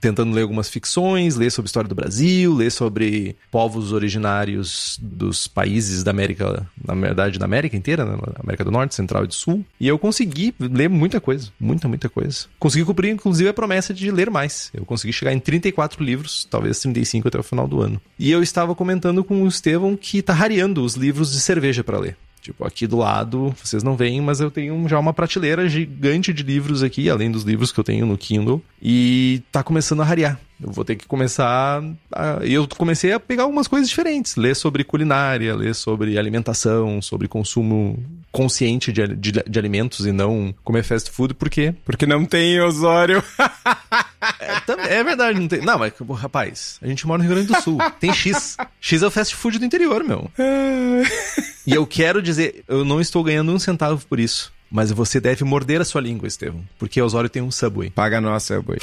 [0.01, 6.03] tentando ler algumas ficções, ler sobre história do Brasil, ler sobre povos originários dos países
[6.03, 8.19] da América, na verdade, da América inteira, né?
[8.43, 9.65] América do Norte, Central e do Sul.
[9.79, 12.47] E eu consegui ler muita coisa, muita, muita coisa.
[12.59, 14.69] Consegui cumprir, inclusive, a promessa de ler mais.
[14.75, 18.01] Eu consegui chegar em 34 livros, talvez 35 até o final do ano.
[18.19, 21.99] E eu estava comentando com os Estevão que tá rareando os livros de cerveja para
[21.99, 22.17] ler.
[22.41, 26.43] Tipo, aqui do lado, vocês não veem, mas eu tenho já uma prateleira gigante de
[26.43, 30.41] livros aqui, além dos livros que eu tenho no Kindle, e tá começando a rarear.
[30.63, 31.83] Eu vou ter que começar.
[32.13, 32.39] A...
[32.43, 37.99] Eu comecei a pegar algumas coisas diferentes, ler sobre culinária, ler sobre alimentação, sobre consumo
[38.31, 41.75] consciente de, de, de alimentos e não comer fast food, por quê?
[41.85, 43.23] Porque não tem Osório.
[44.41, 45.61] é, é, verdade, não tem.
[45.61, 47.79] Não, mas, rapaz, a gente mora no Rio Grande do Sul.
[47.99, 48.57] Tem X.
[48.81, 50.31] X é o fast food do interior, meu.
[51.67, 54.53] e eu quero dizer, eu não estou ganhando um centavo por isso.
[54.71, 56.63] Mas você deve morder a sua língua, Estevão.
[56.79, 57.91] Porque Osório tem um Subway.
[57.91, 58.79] Paga nossa, Subway.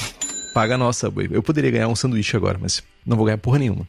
[0.58, 1.28] Paga a nossa, Subway.
[1.30, 3.88] Eu poderia ganhar um sanduíche agora, mas não vou ganhar porra nenhuma.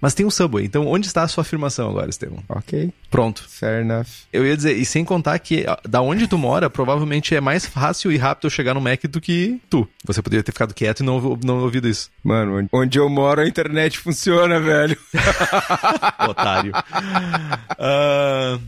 [0.00, 2.42] Mas tem um Subway, então onde está a sua afirmação agora, Estevão?
[2.48, 2.92] Ok.
[3.10, 3.44] Pronto.
[3.48, 4.06] Fair enough.
[4.32, 8.12] Eu ia dizer, e sem contar que da onde tu mora, provavelmente é mais fácil
[8.12, 9.86] e rápido eu chegar no Mac do que tu.
[10.04, 12.10] Você poderia ter ficado quieto e não, não ouvido isso.
[12.22, 14.96] Mano, onde eu moro a internet funciona, velho.
[16.30, 16.72] Otário.
[17.72, 18.60] Uh,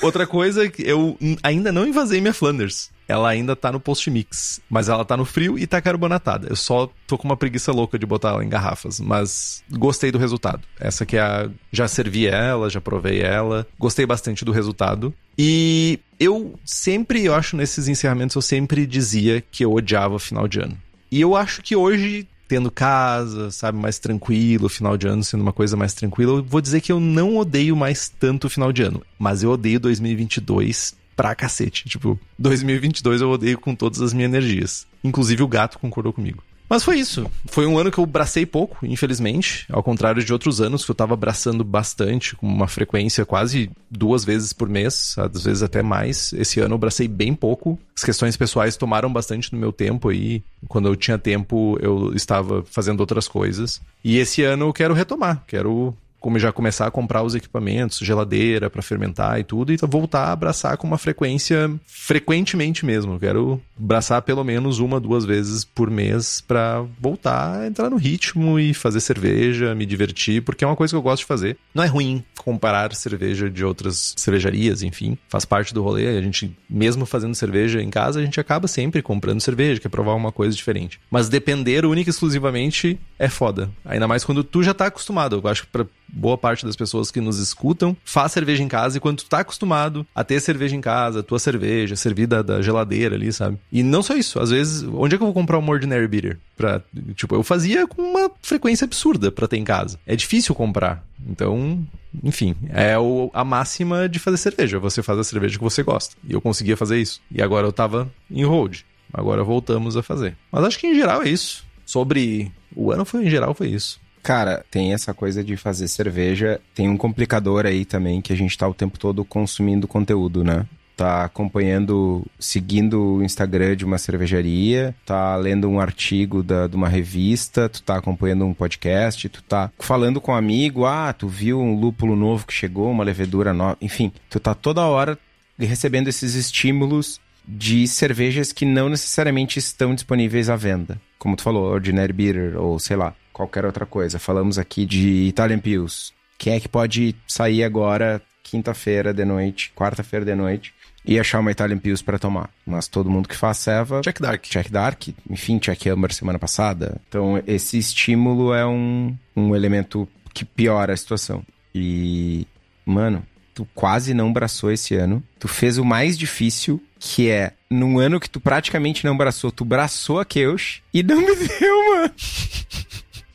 [0.00, 5.02] outra coisa, eu ainda não invasei minha Flanders ela ainda tá no post-mix, mas ela
[5.02, 6.48] tá no frio e tá carbonatada.
[6.50, 10.18] Eu só tô com uma preguiça louca de botar ela em garrafas, mas gostei do
[10.18, 10.62] resultado.
[10.78, 11.48] Essa que é a.
[11.72, 15.14] Já servi ela, já provei ela, gostei bastante do resultado.
[15.36, 20.60] E eu sempre, eu acho, nesses encerramentos, eu sempre dizia que eu odiava final de
[20.60, 20.76] ano.
[21.10, 25.52] E eu acho que hoje, tendo casa, sabe, mais tranquilo, final de ano sendo uma
[25.52, 28.82] coisa mais tranquila, eu vou dizer que eu não odeio mais tanto o final de
[28.82, 31.88] ano, mas eu odeio 2022 pra cacete.
[31.88, 34.86] Tipo, 2022 eu odeio com todas as minhas energias.
[35.02, 36.42] Inclusive o gato concordou comigo.
[36.68, 37.30] Mas foi isso.
[37.46, 39.66] Foi um ano que eu bracei pouco, infelizmente.
[39.70, 44.24] Ao contrário de outros anos que eu tava abraçando bastante, com uma frequência quase duas
[44.24, 46.32] vezes por mês, às vezes até mais.
[46.34, 47.78] Esse ano eu bracei bem pouco.
[47.96, 50.42] As questões pessoais tomaram bastante do meu tempo aí.
[50.68, 53.80] Quando eu tinha tempo, eu estava fazendo outras coisas.
[54.04, 55.42] E esse ano eu quero retomar.
[55.46, 60.24] Quero como já começar a comprar os equipamentos, geladeira para fermentar e tudo, e voltar
[60.24, 63.18] a abraçar com uma frequência frequentemente mesmo.
[63.18, 68.58] quero abraçar pelo menos uma, duas vezes por mês para voltar a entrar no ritmo
[68.58, 71.56] e fazer cerveja, me divertir, porque é uma coisa que eu gosto de fazer.
[71.74, 76.08] Não é ruim comparar cerveja de outras cervejarias, enfim, faz parte do rolê.
[76.08, 80.14] A gente, mesmo fazendo cerveja em casa, a gente acaba sempre comprando cerveja, quer provar
[80.14, 81.00] uma coisa diferente.
[81.10, 83.70] Mas depender única e exclusivamente é foda.
[83.84, 85.40] Ainda mais quando tu já tá acostumado.
[85.42, 88.96] Eu acho que pra boa parte das pessoas que nos escutam faz cerveja em casa
[88.96, 93.16] e quando tu tá acostumado a ter cerveja em casa, tua cerveja, servida da geladeira
[93.16, 93.58] ali, sabe?
[93.70, 96.38] E não só isso, às vezes, onde é que eu vou comprar um Ordinary Beer?
[96.56, 96.82] Pra,
[97.14, 99.98] tipo, eu fazia com uma frequência absurda para ter em casa.
[100.06, 101.04] É difícil comprar.
[101.26, 101.86] Então,
[102.22, 104.78] enfim, é o, a máxima de fazer cerveja.
[104.78, 106.16] Você faz a cerveja que você gosta.
[106.26, 107.20] E eu conseguia fazer isso.
[107.30, 108.80] E agora eu tava em hold.
[109.12, 110.36] Agora voltamos a fazer.
[110.50, 111.67] Mas acho que em geral é isso.
[111.88, 113.98] Sobre o ano foi em geral foi isso.
[114.22, 116.60] Cara, tem essa coisa de fazer cerveja.
[116.74, 120.66] Tem um complicador aí também que a gente tá o tempo todo consumindo conteúdo, né?
[120.94, 126.88] tá acompanhando, seguindo o Instagram de uma cervejaria, tá lendo um artigo da, de uma
[126.88, 131.60] revista, tu tá acompanhando um podcast, tu tá falando com um amigo, ah, tu viu
[131.60, 135.16] um lúpulo novo que chegou, uma levedura nova, enfim, tu tá toda hora
[135.56, 141.00] recebendo esses estímulos de cervejas que não necessariamente estão disponíveis à venda.
[141.18, 144.18] Como tu falou, Ordinary Beer ou sei lá, qualquer outra coisa.
[144.18, 146.12] Falamos aqui de Italian Pills.
[146.36, 151.50] Quem é que pode sair agora, quinta-feira de noite, quarta-feira de noite, e achar uma
[151.50, 152.50] Italian Pills para tomar?
[152.66, 154.02] Mas todo mundo que faz ceva...
[154.02, 154.42] Check Dark.
[154.44, 155.08] Check Dark.
[155.28, 157.00] Enfim, Check Amber semana passada.
[157.08, 161.42] Então, esse estímulo é um, um elemento que piora a situação.
[161.74, 162.46] E,
[162.84, 163.24] mano,
[163.58, 165.20] tu quase não braçou esse ano.
[165.36, 169.64] Tu fez o mais difícil, que é num ano que tu praticamente não braçou, tu
[169.64, 172.14] braçou a Keus e não me deu, mano.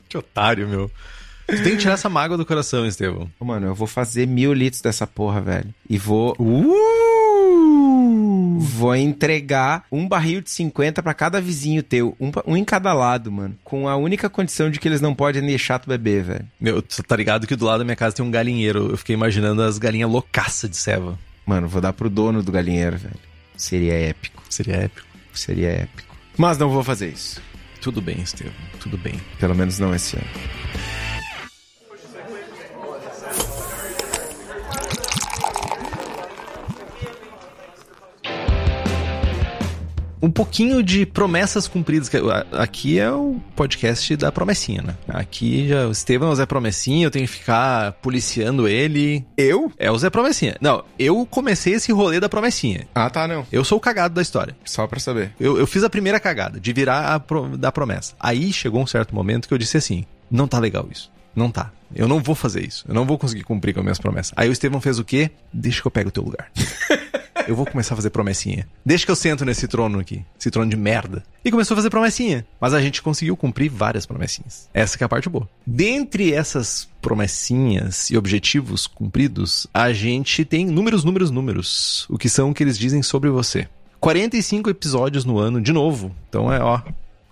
[0.08, 0.90] Que otário, meu.
[1.46, 3.30] Tu tem que tirar essa mágoa do coração, Estevão.
[3.38, 5.76] Mano, eu vou fazer mil litros dessa porra, velho.
[5.90, 6.34] E vou.
[6.40, 7.13] Uh!
[8.58, 12.16] Vou entregar um barril de 50 para cada vizinho teu.
[12.20, 13.56] Um, um, em cada lado, mano.
[13.64, 16.48] Com a única condição de que eles não podem deixar tu beber, velho.
[16.60, 18.92] Meu, tu tá ligado que do lado da minha casa tem um galinheiro.
[18.92, 21.18] Eu fiquei imaginando as galinhas loucaças de ceva.
[21.46, 23.16] Mano, vou dar pro dono do galinheiro, velho.
[23.56, 24.44] Seria épico.
[24.50, 25.08] Seria épico.
[25.34, 26.16] Seria épico.
[26.38, 27.42] Mas não vou fazer isso.
[27.82, 29.20] Tudo bem, Estevam, tudo bem.
[29.40, 30.28] Pelo menos não esse ano.
[40.24, 42.10] Um pouquinho de promessas cumpridas.
[42.54, 44.96] Aqui é o podcast da promessinha, né?
[45.06, 49.26] Aqui já o Estevam é o Zé Promessinha, eu tenho que ficar policiando ele.
[49.36, 49.70] Eu?
[49.78, 50.56] É o Zé Promessinha.
[50.62, 52.88] Não, eu comecei esse rolê da promessinha.
[52.96, 53.46] Ah, tá, não.
[53.52, 54.56] Eu sou o cagado da história.
[54.64, 55.34] Só pra saber.
[55.38, 58.16] Eu, eu fiz a primeira cagada, de virar pro, da promessa.
[58.18, 61.12] Aí chegou um certo momento que eu disse assim: não tá legal isso.
[61.36, 61.70] Não tá.
[61.94, 62.86] Eu não vou fazer isso.
[62.88, 64.32] Eu não vou conseguir cumprir com as minhas promessas.
[64.38, 65.32] Aí o Estevão fez o quê?
[65.52, 66.50] Deixa que eu pego o teu lugar.
[67.48, 68.68] Eu vou começar a fazer promessinha.
[68.86, 71.24] Deixa que eu sento nesse trono aqui, esse trono de merda.
[71.44, 72.46] E começou a fazer promessinha.
[72.60, 74.70] Mas a gente conseguiu cumprir várias promessinhas.
[74.74, 75.50] Essa que é a parte boa.
[75.66, 82.06] Dentre essas promessinhas e objetivos cumpridos, a gente tem números, números, números.
[82.10, 83.68] O que são o que eles dizem sobre você.
[84.00, 86.16] 45 episódios no ano, de novo.
[86.30, 86.82] Então é, ó,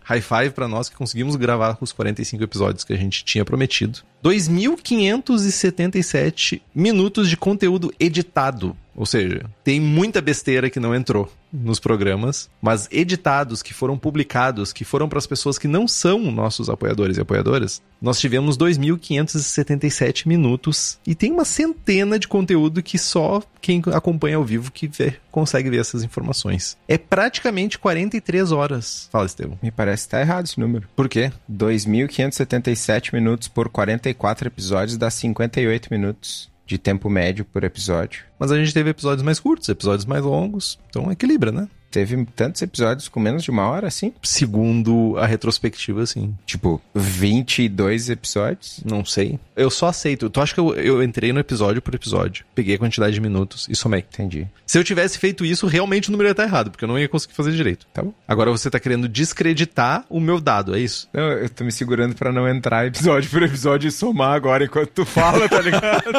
[0.03, 3.99] high five para nós que conseguimos gravar os 45 episódios que a gente tinha prometido.
[4.23, 8.75] 2.577 minutos de conteúdo editado.
[8.95, 14.71] Ou seja, tem muita besteira que não entrou nos programas, mas editados, que foram publicados,
[14.71, 20.25] que foram para as pessoas que não são nossos apoiadores e apoiadoras, nós tivemos 2.577
[20.27, 25.15] minutos e tem uma centena de conteúdo que só quem acompanha ao vivo que vê,
[25.29, 26.77] consegue ver essas informações.
[26.87, 29.09] É praticamente 43 horas.
[29.11, 29.59] Fala, Estevam.
[29.61, 30.87] Me parece que tá errado esse número.
[30.95, 31.31] Por quê?
[31.51, 38.23] 2.577 minutos por 44 episódios dá 58 minutos de tempo médio por episódio.
[38.39, 41.67] Mas a gente teve episódios mais curtos, episódios mais longos, então equilibra, né?
[41.91, 44.13] Teve tantos episódios com menos de uma hora, assim?
[44.23, 46.33] Segundo a retrospectiva, sim.
[46.45, 48.81] Tipo, 22 episódios?
[48.85, 49.37] Não sei.
[49.55, 50.29] Eu só aceito.
[50.29, 53.67] Tu acha que eu, eu entrei no episódio por episódio, peguei a quantidade de minutos
[53.69, 53.99] e somei.
[53.99, 54.47] Entendi.
[54.65, 57.09] Se eu tivesse feito isso, realmente o número ia estar errado, porque eu não ia
[57.09, 57.85] conseguir fazer direito.
[57.93, 58.13] Tá bom.
[58.25, 61.09] Agora você tá querendo descreditar o meu dado, é isso?
[61.13, 64.89] Não, eu tô me segurando pra não entrar episódio por episódio e somar agora enquanto
[64.91, 66.11] tu fala, tá ligado?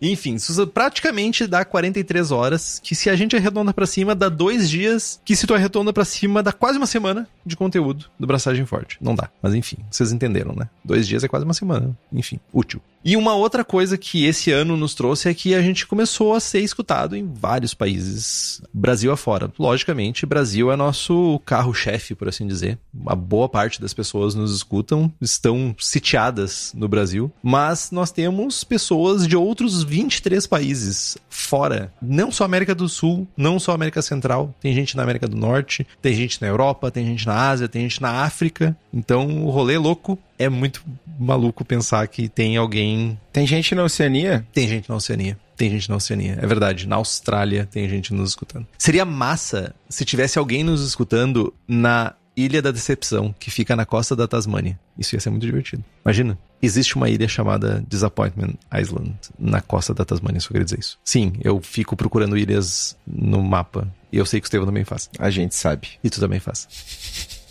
[0.00, 4.68] Enfim, isso praticamente dá 43 horas, que se a gente arredonda pra cima, dá dois
[4.68, 8.66] dias, que se tu arredonda pra cima, dá quase uma semana de conteúdo do Braçagem
[8.66, 8.98] Forte.
[9.00, 10.68] Não dá, mas enfim, vocês entenderam, né?
[10.84, 11.96] Dois dias é quase uma semana.
[12.12, 12.80] Enfim, útil.
[13.06, 16.40] E uma outra coisa que esse ano nos trouxe é que a gente começou a
[16.40, 19.48] ser escutado em vários países, Brasil afora.
[19.56, 22.76] Logicamente, Brasil é nosso carro-chefe, por assim dizer.
[22.92, 29.24] Uma boa parte das pessoas nos escutam, estão sitiadas no Brasil, mas nós temos pessoas
[29.24, 31.92] de outros 23 países fora.
[32.02, 34.52] Não só América do Sul, não só América Central.
[34.60, 37.82] Tem gente na América do Norte, tem gente na Europa, tem gente na Ásia, tem
[37.82, 38.76] gente na África.
[38.92, 40.18] Então o rolê é louco.
[40.38, 40.84] É muito
[41.18, 43.18] maluco pensar que tem alguém.
[43.32, 44.46] Tem gente na Oceania?
[44.52, 45.38] Tem gente na Oceania.
[45.56, 46.86] Tem gente na Oceania, é verdade.
[46.86, 48.66] Na Austrália tem gente nos escutando.
[48.76, 54.14] Seria massa se tivesse alguém nos escutando na Ilha da Decepção, que fica na costa
[54.14, 54.78] da Tasmânia.
[54.98, 55.82] Isso ia ser muito divertido.
[56.04, 56.38] Imagina.
[56.60, 60.98] Existe uma ilha chamada Disappointment Island na costa da Tasmânia, só queria dizer isso.
[61.04, 63.88] Sim, eu fico procurando ilhas no mapa.
[64.12, 65.08] E eu sei que o Estevão também faz.
[65.18, 65.88] A gente sabe.
[66.04, 66.68] E tu também faz.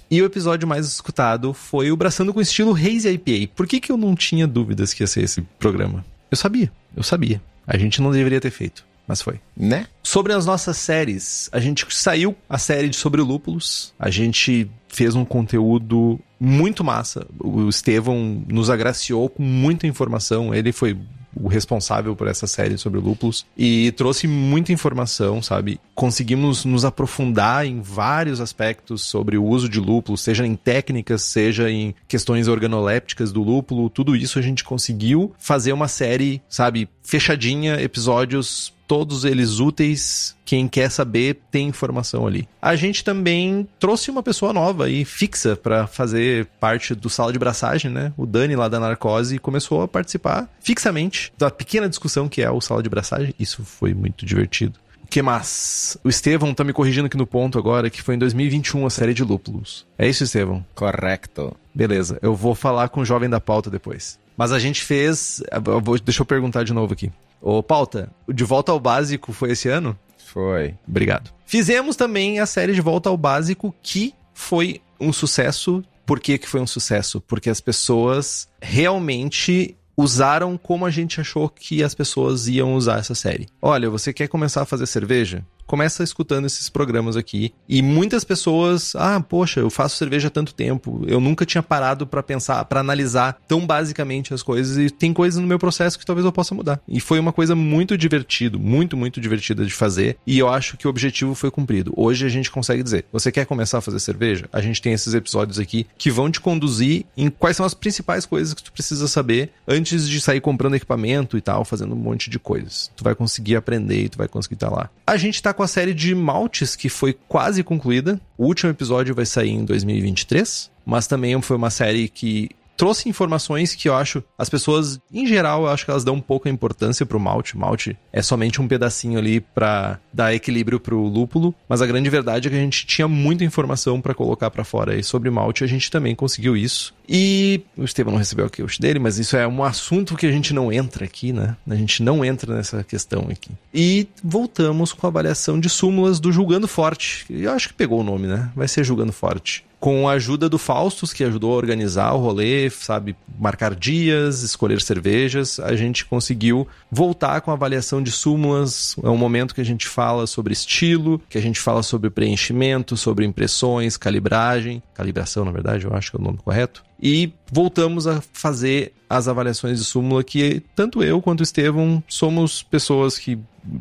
[0.09, 3.51] E o episódio mais escutado foi o Braçando com estilo Hazy IPA.
[3.55, 6.05] Por que, que eu não tinha dúvidas que ia ser esse programa?
[6.29, 7.41] Eu sabia, eu sabia.
[7.65, 9.39] A gente não deveria ter feito, mas foi.
[9.57, 9.87] Né?
[10.03, 13.93] Sobre as nossas séries, a gente saiu a série de sobre lúpulos.
[13.97, 17.25] A gente fez um conteúdo muito massa.
[17.39, 20.53] O Estevão nos agraciou com muita informação.
[20.53, 20.97] Ele foi
[21.35, 25.79] o responsável por essa série sobre lúpulos e trouxe muita informação, sabe?
[25.93, 31.69] Conseguimos nos aprofundar em vários aspectos sobre o uso de lúpulo, seja em técnicas, seja
[31.69, 37.81] em questões organolépticas do lúpulo, tudo isso a gente conseguiu fazer uma série, sabe, fechadinha,
[37.81, 40.35] episódios todos eles úteis.
[40.45, 42.47] Quem quer saber tem informação ali.
[42.61, 47.39] A gente também trouxe uma pessoa nova e fixa para fazer parte do sala de
[47.39, 48.13] braçagem, né?
[48.17, 52.61] O Dani lá da Narcose começou a participar fixamente da pequena discussão que é o
[52.61, 53.33] sala de braçagem.
[53.39, 54.79] Isso foi muito divertido.
[55.03, 55.97] O que mais?
[56.03, 59.13] O Estevão tá me corrigindo aqui no ponto agora, que foi em 2021 a série
[59.13, 59.85] de lúpulos.
[59.97, 60.65] É isso, Estevão?
[60.73, 61.55] Correcto.
[61.73, 64.17] Beleza, eu vou falar com o jovem da pauta depois.
[64.37, 65.41] Mas a gente fez.
[65.51, 67.11] eu vou- Deixa eu perguntar de novo aqui.
[67.41, 69.97] Ô, pauta, o De Volta ao Básico foi esse ano?
[70.25, 70.73] Foi.
[70.87, 71.31] Obrigado.
[71.45, 75.83] Fizemos também a série De Volta ao Básico, que foi um sucesso.
[76.05, 77.21] Por que, que foi um sucesso?
[77.21, 83.15] Porque as pessoas realmente usaram como a gente achou que as pessoas iam usar essa
[83.15, 83.47] série.
[83.61, 85.43] Olha, você quer começar a fazer cerveja?
[85.65, 87.53] Começa escutando esses programas aqui.
[87.67, 92.05] E muitas pessoas, ah, poxa, eu faço cerveja há tanto tempo, eu nunca tinha parado
[92.05, 96.05] pra pensar, pra analisar tão basicamente as coisas e tem coisas no meu processo que
[96.05, 96.79] talvez eu possa mudar.
[96.87, 100.87] E foi uma coisa muito divertido, muito, muito divertida de fazer, e eu acho que
[100.87, 101.93] o objetivo foi cumprido.
[101.95, 104.47] Hoje a gente consegue dizer, você quer começar a fazer cerveja?
[104.53, 108.25] A gente tem esses episódios aqui que vão te conduzir em quais são as principais
[108.25, 112.29] coisas que tu precisa saber antes de sair comprando equipamento e tal, fazendo um monte
[112.29, 112.91] de coisas.
[112.95, 114.89] Tu vai conseguir aprender e tu vai conseguir estar lá.
[115.07, 118.19] A gente tá com a série de maltes que foi quase concluída.
[118.37, 123.73] O último episódio vai sair em 2023, mas também foi uma série que trouxe informações
[123.75, 127.05] que eu acho, as pessoas, em geral, eu acho que elas dão um pouco importância
[127.05, 127.57] pro malte.
[127.57, 132.47] Malte é somente um pedacinho ali para dar equilíbrio pro lúpulo, mas a grande verdade
[132.47, 134.95] é que a gente tinha muita informação para colocar para fora.
[134.95, 136.93] E sobre malte a gente também conseguiu isso.
[137.07, 140.31] E o Estevam não recebeu o queixo dele, mas isso é um assunto que a
[140.31, 141.55] gente não entra aqui, né?
[141.69, 143.51] A gente não entra nessa questão aqui.
[143.73, 147.25] E voltamos com a avaliação de súmulas do Julgando Forte.
[147.29, 148.49] Eu acho que pegou o nome, né?
[148.55, 152.71] Vai ser Julgando Forte com a ajuda do Faustus, que ajudou a organizar o rolê,
[152.71, 158.95] sabe, marcar dias, escolher cervejas, a gente conseguiu voltar com a avaliação de súmulas.
[159.03, 162.97] É um momento que a gente fala sobre estilo, que a gente fala sobre preenchimento,
[162.97, 166.83] sobre impressões, calibragem, calibração, na verdade, eu acho que é o nome correto.
[166.99, 172.63] E voltamos a fazer as avaliações de súmula que tanto eu quanto o Estevão somos
[172.63, 173.37] pessoas que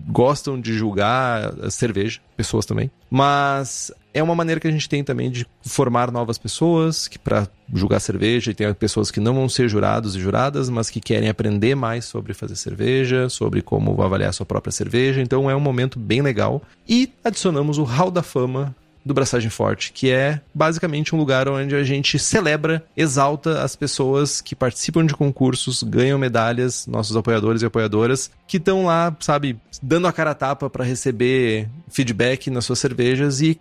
[0.09, 2.91] gostam de julgar a cerveja, pessoas também.
[3.11, 7.49] Mas é uma maneira que a gente tem também de formar novas pessoas que para
[7.73, 11.29] julgar cerveja e tem pessoas que não vão ser jurados e juradas, mas que querem
[11.29, 15.21] aprender mais sobre fazer cerveja, sobre como avaliar sua própria cerveja.
[15.21, 16.63] Então é um momento bem legal.
[16.89, 21.75] E adicionamos o Hall da Fama do Braçagem Forte, que é basicamente um lugar onde
[21.75, 27.67] a gente celebra, exalta as pessoas que participam de concursos, ganham medalhas, nossos apoiadores e
[27.67, 32.79] apoiadoras, que estão lá, sabe, dando a cara a tapa para receber feedback nas suas
[32.79, 33.61] cervejas e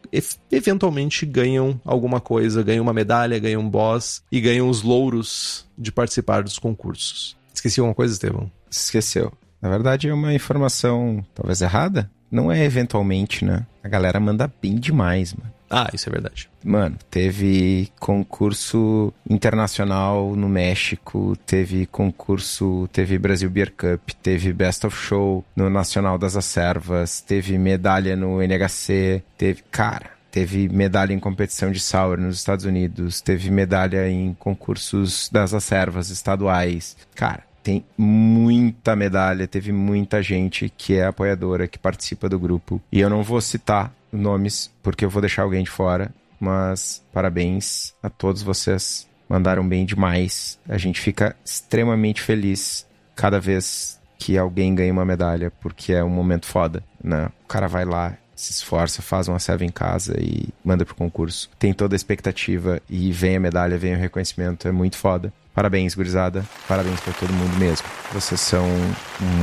[0.52, 5.92] eventualmente ganham alguma coisa, ganham uma medalha, ganham um boss e ganham os louros de
[5.92, 7.36] participar dos concursos.
[7.54, 8.52] Esqueci alguma coisa, Estevão?
[8.70, 9.32] Esqueceu.
[9.62, 13.64] Na verdade, é uma informação talvez errada, não é eventualmente, né?
[13.84, 15.54] A galera manda bem demais, mano.
[15.70, 16.50] Ah, isso é verdade.
[16.64, 24.96] Mano, teve concurso internacional no México, teve concurso, teve Brasil Beer Cup, teve Best of
[24.96, 29.64] Show no Nacional das Acervas, teve medalha no NHC, teve.
[29.72, 35.54] Cara, teve medalha em competição de sour nos Estados Unidos, teve medalha em concursos das
[35.54, 36.98] acervas estaduais.
[37.16, 42.82] Cara, tem muita medalha, teve muita gente que é apoiadora, que participa do grupo.
[42.92, 47.96] E eu não vou citar nomes, porque eu vou deixar alguém de fora, mas parabéns
[48.04, 49.08] a todos vocês.
[49.28, 50.60] Mandaram bem demais.
[50.68, 56.10] A gente fica extremamente feliz cada vez que alguém ganha uma medalha, porque é um
[56.10, 57.30] momento foda, né?
[57.44, 61.50] O cara vai lá, se esforça, faz uma serva em casa e manda pro concurso.
[61.58, 65.34] Tem toda a expectativa e vem a medalha, vem o reconhecimento, é muito foda.
[65.54, 66.44] Parabéns, gurizada.
[66.68, 67.88] Parabéns para todo mundo mesmo.
[68.12, 68.66] Vocês são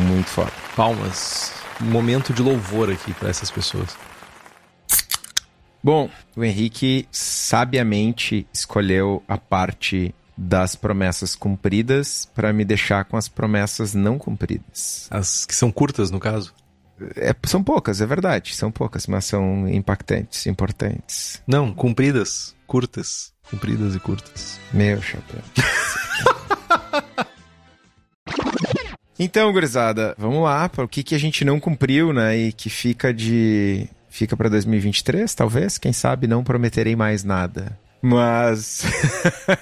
[0.09, 0.53] muito foda.
[0.75, 1.53] Palmas.
[1.81, 3.97] Um momento de louvor aqui para essas pessoas.
[5.83, 13.29] Bom, o Henrique sabiamente escolheu a parte das promessas cumpridas para me deixar com as
[13.29, 15.07] promessas não cumpridas.
[15.11, 16.55] As que são curtas, no caso?
[17.17, 18.55] É, são poucas, é verdade.
[18.55, 21.43] São poucas, mas são impactantes, importantes.
[21.47, 23.33] Não, cumpridas, curtas.
[23.51, 24.61] Compridas e curtas.
[24.73, 25.41] Meu chapéu.
[29.19, 32.37] então, gurizada, vamos lá para o que, que a gente não cumpriu, né?
[32.37, 33.89] E que fica de.
[34.09, 35.79] Fica para 2023, talvez.
[35.79, 37.79] Quem sabe não prometerei mais nada.
[38.03, 38.85] Mas.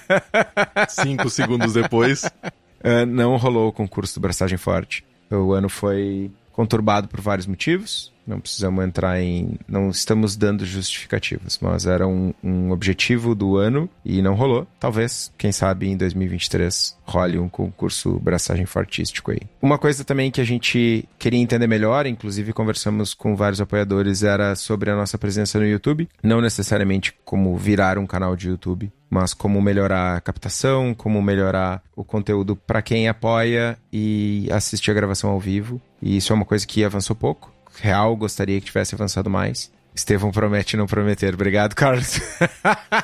[0.89, 2.25] Cinco segundos depois.
[2.25, 5.05] Uh, não rolou o concurso do Braçagem Forte.
[5.31, 9.59] O ano foi conturbado por vários motivos não precisamos entrar em.
[9.67, 14.67] Não estamos dando justificativas, mas era um, um objetivo do ano e não rolou.
[14.79, 19.41] Talvez, quem sabe, em 2023 role um concurso braçagem fortístico aí.
[19.63, 24.55] Uma coisa também que a gente queria entender melhor, inclusive conversamos com vários apoiadores, era
[24.55, 26.07] sobre a nossa presença no YouTube.
[26.23, 31.83] Não necessariamente como virar um canal de YouTube, mas como melhorar a captação, como melhorar
[31.97, 35.81] o conteúdo para quem apoia e assistir a gravação ao vivo.
[36.03, 39.71] E isso é uma coisa que avançou pouco real gostaria que tivesse avançado mais.
[39.95, 41.35] Estevão promete não prometer.
[41.35, 42.21] Obrigado, Carlos.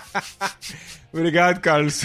[1.12, 2.04] Obrigado, Carlos.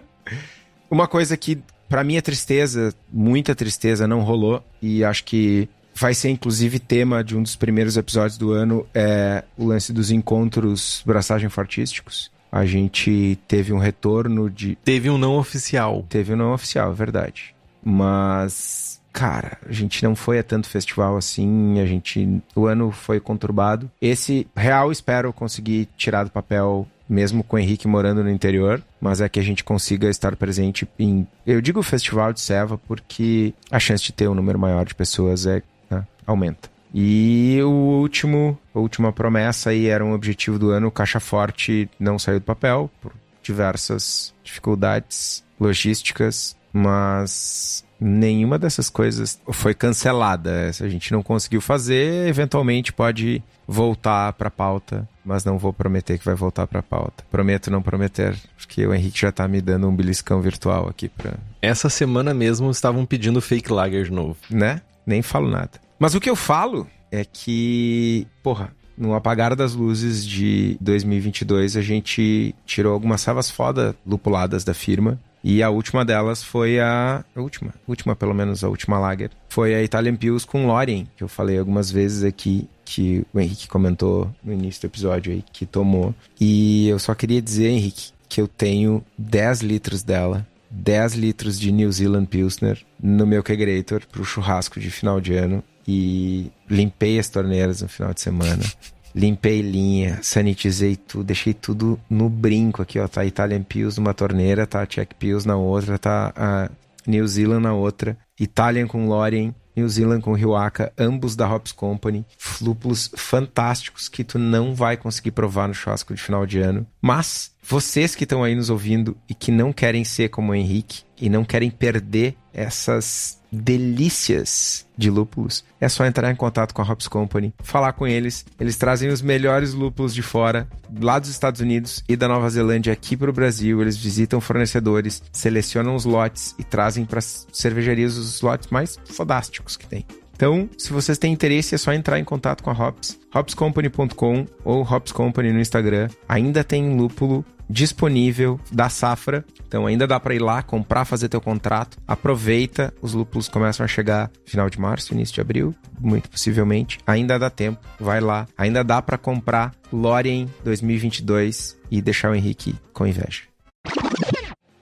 [0.90, 4.64] Uma coisa que, para minha tristeza, muita tristeza, não rolou.
[4.80, 9.44] E acho que vai ser, inclusive, tema de um dos primeiros episódios do ano: é
[9.56, 12.30] o lance dos encontros braçagem fortísticos.
[12.50, 14.76] A gente teve um retorno de.
[14.76, 16.04] Teve um não oficial.
[16.08, 17.54] Teve um não oficial, é verdade.
[17.84, 18.87] Mas
[19.18, 22.40] cara, a gente não foi a tanto festival assim, a gente.
[22.54, 23.90] O ano foi conturbado.
[24.00, 29.20] Esse real espero conseguir tirar do papel mesmo com o Henrique morando no interior, mas
[29.20, 31.26] é que a gente consiga estar presente em.
[31.44, 35.46] Eu digo festival de Seva porque a chance de ter um número maior de pessoas
[35.46, 36.70] é né, aumenta.
[36.94, 42.20] E o último, a última promessa aí era um objetivo do ano, Caixa Forte não
[42.20, 50.72] saiu do papel por diversas dificuldades logísticas, mas nenhuma dessas coisas foi cancelada.
[50.72, 56.18] Se a gente não conseguiu fazer, eventualmente pode voltar para pauta, mas não vou prometer
[56.18, 57.24] que vai voltar para pauta.
[57.30, 61.34] Prometo não prometer, porque o Henrique já tá me dando um beliscão virtual aqui para.
[61.60, 64.80] Essa semana mesmo estavam pedindo fake lager de novo, né?
[65.06, 65.72] Nem falo nada.
[65.98, 71.82] Mas o que eu falo é que, porra, no apagar das luzes de 2022 a
[71.82, 75.18] gente tirou algumas savas foda lupuladas da firma
[75.50, 77.24] e a última delas foi a.
[77.34, 79.30] A última, última pelo menos, a última lager.
[79.48, 83.66] Foi a Italian Pills com Lorien, que eu falei algumas vezes aqui, que o Henrique
[83.66, 86.14] comentou no início do episódio aí, que tomou.
[86.38, 90.46] E eu só queria dizer, Henrique, que eu tenho 10 litros dela.
[90.70, 95.64] 10 litros de New Zealand Pilsner no meu kegerator pro churrasco de final de ano
[95.86, 98.62] e limpei as torneiras no final de semana.
[99.14, 103.08] Limpei linha, sanitizei tudo, deixei tudo no brinco aqui, ó.
[103.08, 106.70] Tá Italian Pills numa torneira, tá Czech Pills na outra, tá a
[107.06, 108.16] New Zealand na outra.
[108.38, 112.24] Italian com Lorien, New Zealand com Riwaka, ambos da Hops Company.
[112.60, 116.86] Lúpulos fantásticos que tu não vai conseguir provar no churrasco de final de ano.
[117.00, 121.02] Mas vocês que estão aí nos ouvindo e que não querem ser como o Henrique
[121.20, 126.84] e não querem perder essas delícias de lúpulos, é só entrar em contato com a
[126.84, 128.44] Hops Company, falar com eles.
[128.60, 130.68] Eles trazem os melhores lúpulos de fora,
[131.00, 133.80] lá dos Estados Unidos e da Nova Zelândia aqui para o Brasil.
[133.80, 139.86] Eles visitam fornecedores, selecionam os lotes e trazem para cervejarias os lotes mais fodásticos que
[139.86, 140.04] tem.
[140.34, 144.82] Então, se vocês têm interesse, é só entrar em contato com a Hops, hopscompany.com ou
[144.82, 146.08] Hops Company no Instagram.
[146.28, 149.44] Ainda tem lúpulo disponível da safra.
[149.66, 151.98] Então ainda dá para ir lá comprar, fazer teu contrato.
[152.06, 156.98] Aproveita, os lúpulos começam a chegar final de março, início de abril, muito possivelmente.
[157.06, 158.46] Ainda dá tempo, vai lá.
[158.56, 163.42] Ainda dá para comprar Lorien 2022 e deixar o Henrique com inveja.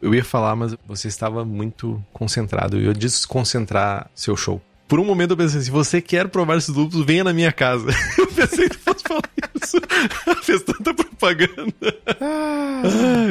[0.01, 2.77] Eu ia falar, mas você estava muito concentrado.
[2.77, 4.61] Eu ia desconcentrar seu show.
[4.89, 7.91] Por um momento eu pensei, se você quer provar esses lúpulos, venha na minha casa.
[8.17, 9.23] Eu pensei que fosse falar
[9.63, 9.81] isso.
[10.43, 11.97] Fez tanta propaganda.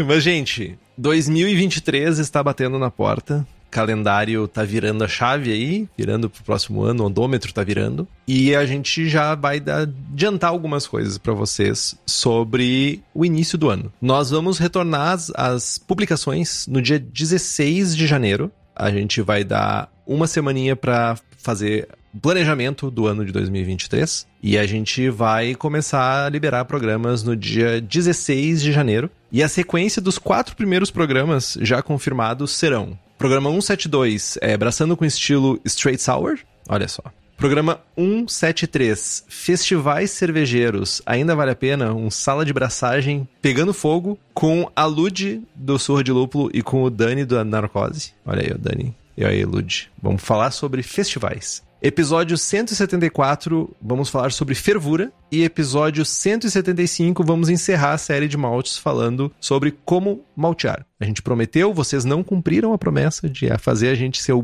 [0.05, 3.47] Mas, gente, 2023 está batendo na porta.
[3.71, 8.07] Calendário tá virando a chave aí, virando pro próximo ano, o odômetro tá virando.
[8.25, 13.91] E a gente já vai adiantar algumas coisas para vocês sobre o início do ano.
[14.01, 18.49] Nós vamos retornar às publicações no dia 16 de janeiro.
[18.73, 21.87] A gente vai dar uma semaninha para fazer
[22.21, 27.81] planejamento do ano de 2023 e a gente vai começar a liberar programas no dia
[27.81, 29.09] 16 de janeiro.
[29.31, 35.05] E a sequência dos quatro primeiros programas já confirmados serão: Programa 172 é Braçando com
[35.05, 36.39] estilo Straight Sour,
[36.69, 37.03] olha só.
[37.37, 41.01] Programa 173, Festivais Cervejeiros.
[41.05, 41.93] Ainda vale a pena?
[41.93, 46.81] Um sala de braçagem pegando fogo com a Lud do Surra de Lúpulo e com
[46.83, 48.13] o Dani da Narcose.
[48.25, 51.63] Olha aí, o Dani e aí, Lud, vamos falar sobre festivais.
[51.81, 55.11] Episódio 174, vamos falar sobre fervura.
[55.31, 60.85] E episódio 175, vamos encerrar a série de maltes falando sobre como maltear.
[60.99, 64.43] A gente prometeu, vocês não cumpriram a promessa de fazer a gente ser o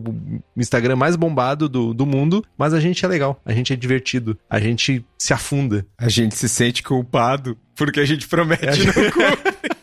[0.55, 4.37] Instagram mais bombado do, do mundo, mas a gente é legal, a gente é divertido,
[4.47, 5.83] a gente se afunda.
[5.97, 9.51] A gente se sente culpado porque a gente promete é, não cumpre.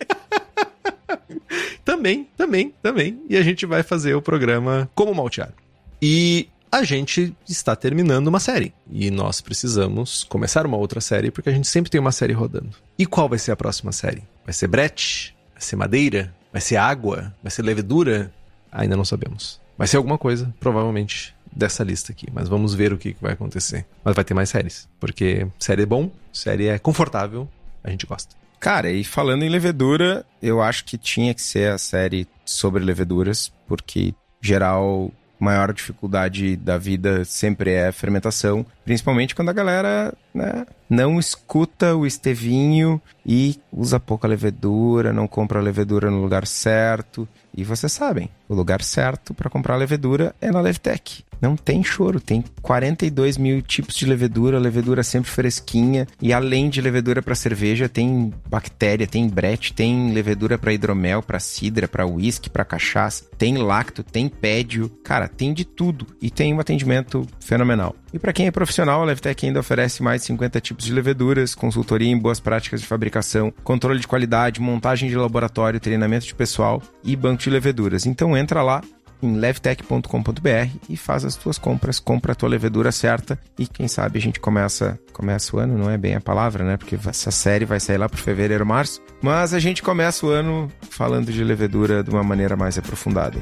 [1.89, 3.19] Também, também, também.
[3.31, 5.55] E a gente vai fazer o programa Como Maltear.
[6.03, 8.75] E a gente está terminando uma série.
[8.93, 12.77] E nós precisamos começar uma outra série, porque a gente sempre tem uma série rodando.
[12.99, 14.23] E qual vai ser a próxima série?
[14.45, 15.35] Vai ser brete?
[15.55, 16.35] Vai ser madeira?
[16.53, 17.35] Vai ser água?
[17.43, 18.31] Vai ser levedura?
[18.71, 19.59] Ainda não sabemos.
[19.79, 22.27] Vai ser alguma coisa, provavelmente, dessa lista aqui.
[22.31, 23.87] Mas vamos ver o que vai acontecer.
[24.05, 24.87] Mas vai ter mais séries.
[25.01, 27.49] Porque série é bom, série é confortável,
[27.83, 28.37] a gente gosta.
[28.61, 33.53] Cara, e falando em levedura, eu acho que tinha que ser a série sobre leveduras,
[33.67, 41.19] porque geral maior dificuldade da vida sempre é fermentação, principalmente quando a galera né, não
[41.19, 47.29] escuta o estevinho e usa pouca levedura, não compra a levedura no lugar certo.
[47.55, 51.25] E vocês sabem, o lugar certo para comprar levedura é na Levtech.
[51.41, 56.07] Não tem choro, tem 42 mil tipos de levedura, levedura sempre fresquinha.
[56.21, 61.39] E além de levedura para cerveja, tem bactéria, tem brete, tem levedura para hidromel, para
[61.39, 64.89] cidra, para whisky, para cachaça, tem lacto, tem pédio.
[65.05, 67.95] Cara, tem de tudo e tem um atendimento fenomenal.
[68.13, 71.55] E para quem é profissional, a Levtech ainda oferece mais de 50 tipos de leveduras,
[71.55, 76.83] consultoria em boas práticas de fabricação, controle de qualidade, montagem de laboratório, treinamento de pessoal
[77.05, 78.07] e banco de leveduras.
[78.07, 78.81] Então entra lá
[79.23, 84.19] em levtech.com.br e faz as tuas compras, compra a tua levedura certa e quem sabe
[84.19, 86.77] a gente começa, começa o ano, não é bem a palavra, né?
[86.77, 90.71] Porque essa série vai sair lá para fevereiro, março, mas a gente começa o ano
[90.91, 93.39] falando de levedura de uma maneira mais aprofundada.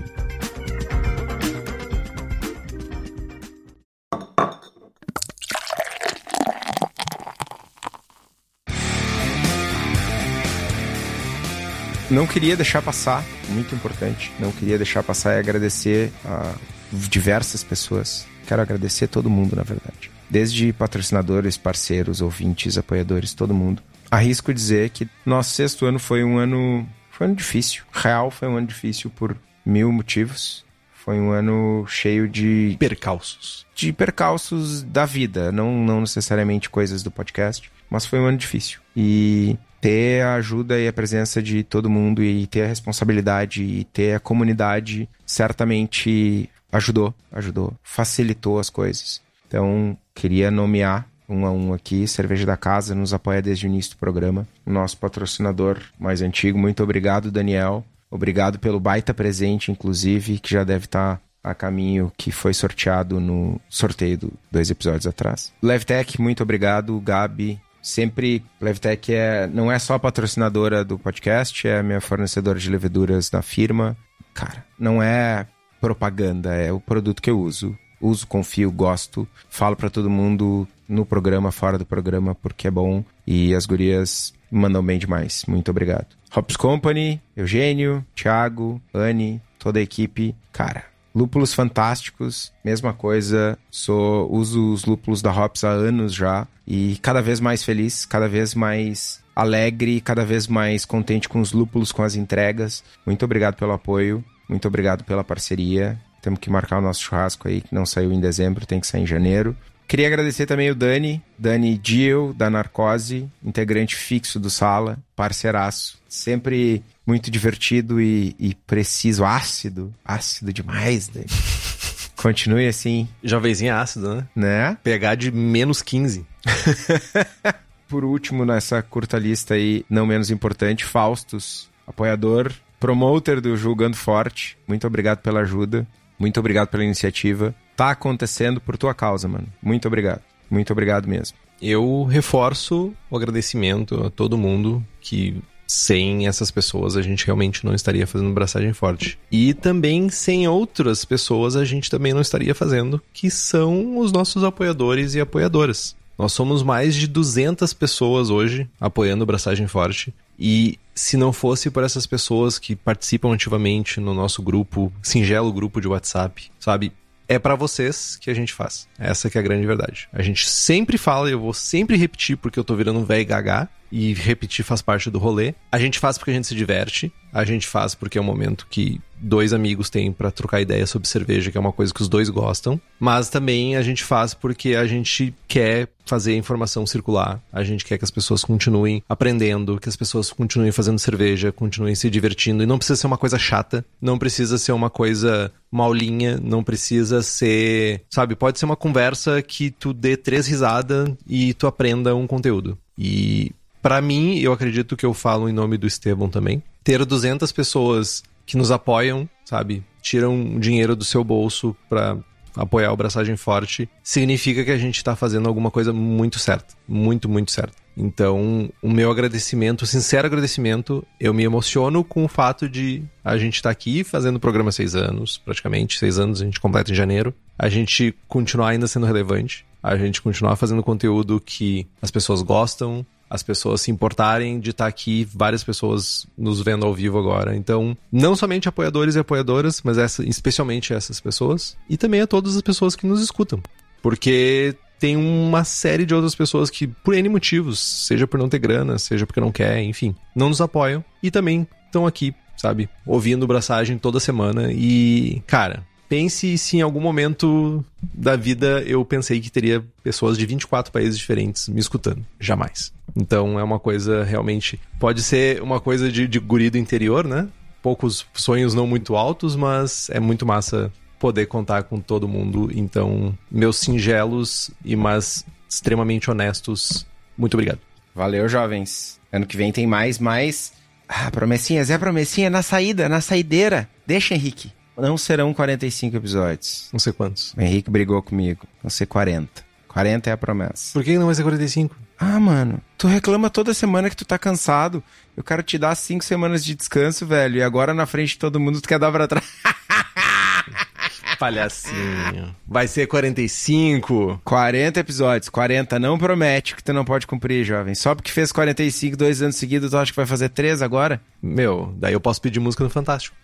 [12.17, 16.55] Não queria deixar passar, muito importante, não queria deixar passar e agradecer a
[16.91, 18.27] diversas pessoas.
[18.47, 20.11] Quero agradecer todo mundo, na verdade.
[20.31, 23.83] Desde patrocinadores, parceiros, ouvintes, apoiadores, todo mundo.
[24.11, 26.89] Arrisco dizer que nosso sexto ano foi um ano.
[27.11, 27.85] Foi um ano difícil.
[27.93, 30.65] Real foi um ano difícil por mil motivos.
[30.95, 32.79] Foi um ano cheio de.
[32.81, 33.67] Percalços.
[33.75, 37.71] De percalços da vida, não, não necessariamente coisas do podcast.
[37.91, 38.81] Mas foi um ano difícil.
[38.97, 43.85] E ter a ajuda e a presença de todo mundo e ter a responsabilidade e
[43.85, 49.23] ter a comunidade certamente ajudou, ajudou, facilitou as coisas.
[49.47, 53.93] Então, queria nomear um a um aqui, Cerveja da Casa nos apoia desde o início
[53.93, 54.45] do programa.
[54.67, 57.85] Nosso patrocinador mais antigo, muito obrigado, Daniel.
[58.11, 63.61] Obrigado pelo baita presente, inclusive, que já deve estar a caminho que foi sorteado no
[63.69, 65.53] sorteio do dois episódios atrás.
[65.63, 66.99] Levtech, muito obrigado.
[66.99, 73.31] Gabi, sempre Levtech é, não é só patrocinadora do podcast, é minha fornecedora de leveduras
[73.31, 73.97] da firma.
[74.35, 75.47] Cara, não é
[75.81, 77.77] propaganda, é o produto que eu uso.
[78.01, 83.05] Uso, confio, gosto, falo para todo mundo no programa, fora do programa, porque é bom
[83.27, 85.45] e as gurias mandam bem demais.
[85.47, 86.09] Muito obrigado.
[86.35, 90.35] Hops Company, Eugênio, Thiago, Anne, toda a equipe.
[90.53, 90.85] Cara,
[91.17, 93.59] lúpulos fantásticos, mesma coisa.
[93.71, 98.29] Sou uso os lúpulos da Hops há anos já e cada vez mais feliz, cada
[98.29, 102.85] vez mais alegre, cada vez mais contente com os lúpulos, com as entregas.
[103.07, 104.23] Muito obrigado pelo apoio.
[104.47, 105.99] Muito obrigado pela parceria.
[106.21, 109.03] Temos que marcar o nosso churrasco aí, que não saiu em dezembro, tem que sair
[109.03, 109.57] em janeiro.
[109.87, 115.99] Queria agradecer também o Dani, Dani Dio, da Narcose, integrante fixo do Sala, parceiraço.
[116.09, 121.27] Sempre muito divertido e, e preciso, ácido, ácido demais, Dani.
[122.17, 123.07] Continue assim.
[123.23, 124.27] Jovenzinho ácido, né?
[124.35, 124.79] Né?
[124.83, 126.27] Pegar de menos 15.
[127.87, 134.59] Por último, nessa curta lista aí, não menos importante, Faustus, apoiador, promoter do Julgando Forte.
[134.67, 135.87] Muito obrigado pela ajuda.
[136.19, 137.55] Muito obrigado pela iniciativa.
[137.77, 139.47] Tá acontecendo por tua causa, mano.
[139.63, 140.23] Muito obrigado.
[140.51, 141.37] Muito obrigado mesmo.
[141.61, 147.75] Eu reforço o agradecimento a todo mundo que sem essas pessoas a gente realmente não
[147.75, 149.19] estaria fazendo braçagem forte.
[149.31, 154.45] E também sem outras pessoas a gente também não estaria fazendo, que são os nossos
[154.45, 155.97] apoiadores e apoiadoras.
[156.19, 160.15] Nós somos mais de 200 pessoas hoje apoiando o Braçagem Forte.
[160.39, 165.81] E se não fosse por essas pessoas que participam ativamente no nosso grupo, singelo grupo
[165.81, 166.93] de WhatsApp, sabe?
[167.29, 168.87] É para vocês que a gente faz.
[168.99, 170.09] Essa que é a grande verdade.
[170.13, 173.27] A gente sempre fala, e eu vou sempre repetir porque eu tô virando um velho
[173.27, 175.55] gaga, e repetir faz parte do rolê.
[175.71, 178.67] A gente faz porque a gente se diverte, a gente faz porque é um momento
[178.71, 182.09] que dois amigos têm para trocar ideia sobre cerveja, que é uma coisa que os
[182.09, 187.43] dois gostam, mas também a gente faz porque a gente quer fazer a informação circular,
[187.53, 191.95] a gente quer que as pessoas continuem aprendendo, que as pessoas continuem fazendo cerveja, continuem
[191.95, 196.41] se divertindo, e não precisa ser uma coisa chata, não precisa ser uma coisa maulinha,
[196.43, 201.67] não precisa ser, sabe, pode ser uma conversa que tu dê três risadas e tu
[201.67, 202.79] aprenda um conteúdo.
[202.97, 207.51] E para mim, eu acredito que eu falo em nome do Estevão também, ter 200
[207.51, 209.83] pessoas que nos apoiam, sabe?
[210.01, 212.17] Tiram dinheiro do seu bolso para
[212.55, 216.75] apoiar o Braçagem Forte, significa que a gente tá fazendo alguma coisa muito certa.
[216.87, 217.75] Muito, muito certa.
[217.97, 223.57] Então, o meu agradecimento, sincero agradecimento, eu me emociono com o fato de a gente
[223.57, 226.95] estar tá aqui fazendo o programa seis anos, praticamente, seis anos, a gente completa em
[226.95, 232.43] janeiro, a gente continuar ainda sendo relevante, a gente continuar fazendo conteúdo que as pessoas
[232.43, 237.19] gostam, as pessoas se importarem de estar tá aqui, várias pessoas nos vendo ao vivo
[237.19, 237.57] agora.
[237.57, 242.57] Então, não somente apoiadores e apoiadoras, mas essa, especialmente essas pessoas, e também a todas
[242.57, 243.61] as pessoas que nos escutam.
[244.01, 248.59] Porque tem uma série de outras pessoas que, por N motivos, seja por não ter
[248.59, 253.47] grana, seja porque não quer, enfim, não nos apoiam e também estão aqui, sabe, ouvindo
[253.47, 254.73] braçagem toda semana.
[254.73, 260.47] E, cara, pense se em algum momento da vida eu pensei que teria pessoas de
[260.47, 262.25] 24 países diferentes me escutando.
[262.39, 262.93] Jamais.
[263.15, 264.81] Então é uma coisa realmente.
[264.99, 267.49] Pode ser uma coisa de, de guri do interior, né?
[267.83, 272.71] Poucos sonhos não muito altos, mas é muito massa poder contar com todo mundo.
[272.75, 277.81] Então, meus singelos e mas extremamente honestos, muito obrigado.
[278.15, 279.21] Valeu, jovens.
[279.31, 280.73] Ano que vem tem mais, mais.
[281.09, 283.89] Ah, promessinhas, é promessinha na saída, na saideira.
[284.07, 284.73] Deixa, Henrique.
[284.97, 286.89] Não serão 45 episódios.
[286.93, 287.53] Não sei quantos.
[287.55, 288.67] O Henrique brigou comigo.
[288.83, 289.65] Vão ser 40.
[289.89, 290.93] 40 é a promessa.
[290.93, 291.97] Por que não vai ser 45?
[292.19, 295.03] Ah, mano, tu reclama toda semana que tu tá cansado.
[295.37, 297.57] Eu quero te dar cinco semanas de descanso, velho.
[297.57, 299.45] E agora na frente de todo mundo tu quer dar pra trás.
[301.39, 302.57] Palhacinho.
[302.67, 304.41] Vai ser 45.
[304.45, 305.51] 40 episódios.
[305.51, 307.95] 40 não promete que tu não pode cumprir, jovem.
[307.95, 311.21] Só porque fez 45 dois anos seguidos, tu acha que vai fazer 3 agora?
[311.43, 313.37] Meu, daí eu posso pedir música no Fantástico.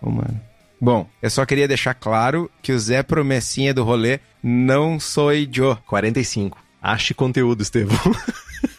[0.00, 0.40] Ô, mano.
[0.82, 5.76] Bom, eu só queria deixar claro que o Zé Promessinha do rolê não sou Joe.
[5.86, 6.58] 45.
[6.82, 7.96] Ache conteúdo, Estevão.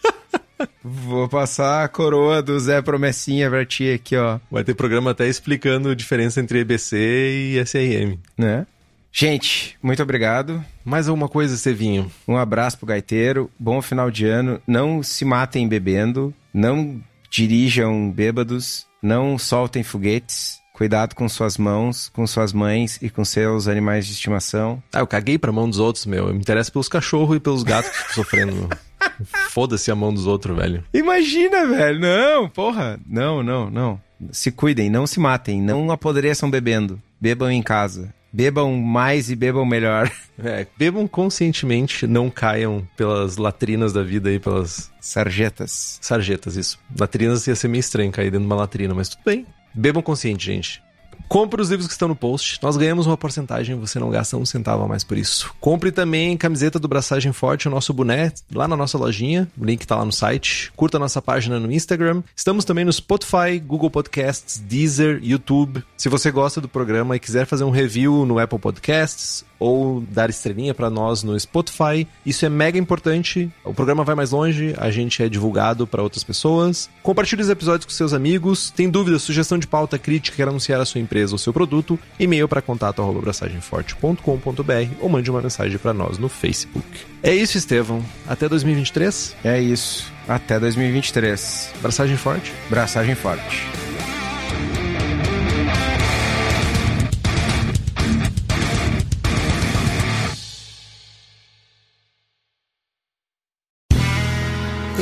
[0.84, 4.38] Vou passar a coroa do Zé Promessinha pra ti aqui, ó.
[4.52, 8.20] Vai ter programa até explicando a diferença entre EBC e SRM.
[8.38, 8.68] Né?
[9.10, 10.62] Gente, muito obrigado.
[10.84, 12.12] Mais alguma coisa, Estevinho?
[12.28, 13.50] Um abraço pro gaiteiro.
[13.58, 14.62] Bom final de ano.
[14.68, 16.34] Não se matem bebendo.
[16.54, 17.02] Não
[17.32, 18.86] dirijam bêbados.
[19.02, 20.63] Não soltem foguetes.
[20.74, 24.82] Cuidado com suas mãos, com suas mães e com seus animais de estimação.
[24.92, 26.30] Ah, eu caguei pra mão dos outros, meu.
[26.30, 28.70] Eu me interesso pelos cachorros e pelos gatos que sofrendo, meu.
[29.52, 30.84] Foda-se a mão dos outros, velho.
[30.92, 32.00] Imagina, velho.
[32.00, 33.00] Não, porra.
[33.06, 34.02] Não, não, não.
[34.32, 35.62] Se cuidem, não se matem.
[35.62, 37.00] Não apodreçam bebendo.
[37.22, 38.12] Bebam em casa.
[38.32, 40.12] Bebam mais e bebam melhor.
[40.44, 46.00] É, bebam conscientemente, não caiam pelas latrinas da vida aí, pelas Sarjetas.
[46.02, 46.80] sarjetas, isso.
[47.00, 49.46] Latrinas ia ser meio estranho cair dentro de uma latrina, mas tudo bem.
[49.74, 50.84] Bebam consciente, gente.
[51.28, 52.60] Compre os livros que estão no post.
[52.62, 55.54] Nós ganhamos uma porcentagem, você não gasta um centavo a mais por isso.
[55.60, 59.50] Compre também camiseta do Braçagem Forte, o nosso boné, lá na nossa lojinha.
[59.58, 60.72] O link tá lá no site.
[60.76, 62.22] Curta nossa página no Instagram.
[62.36, 65.84] Estamos também no Spotify, Google Podcasts, Deezer, YouTube.
[65.98, 70.30] Se você gosta do programa e quiser fazer um review no Apple Podcasts ou dar
[70.30, 73.50] estrelinha para nós no Spotify, isso é mega importante.
[73.64, 76.90] O programa vai mais longe, a gente é divulgado para outras pessoas.
[77.02, 78.70] Compartilhe os episódios com seus amigos.
[78.72, 82.00] Tem dúvida, sugestão de pauta, crítica, quer anunciar a sua empresa ou seu produto?
[82.20, 86.88] E-mail para contato@abraçagemforte.com.br ou mande uma mensagem para nós no Facebook.
[87.22, 88.04] É isso, Estevão.
[88.28, 89.36] Até 2023.
[89.44, 90.12] É isso.
[90.28, 91.72] Até 2023.
[91.80, 92.52] Abraçagem forte.
[92.70, 93.64] Braçagem forte.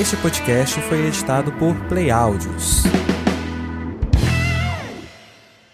[0.02, 2.82] Este podcast foi editado por Play Áudios.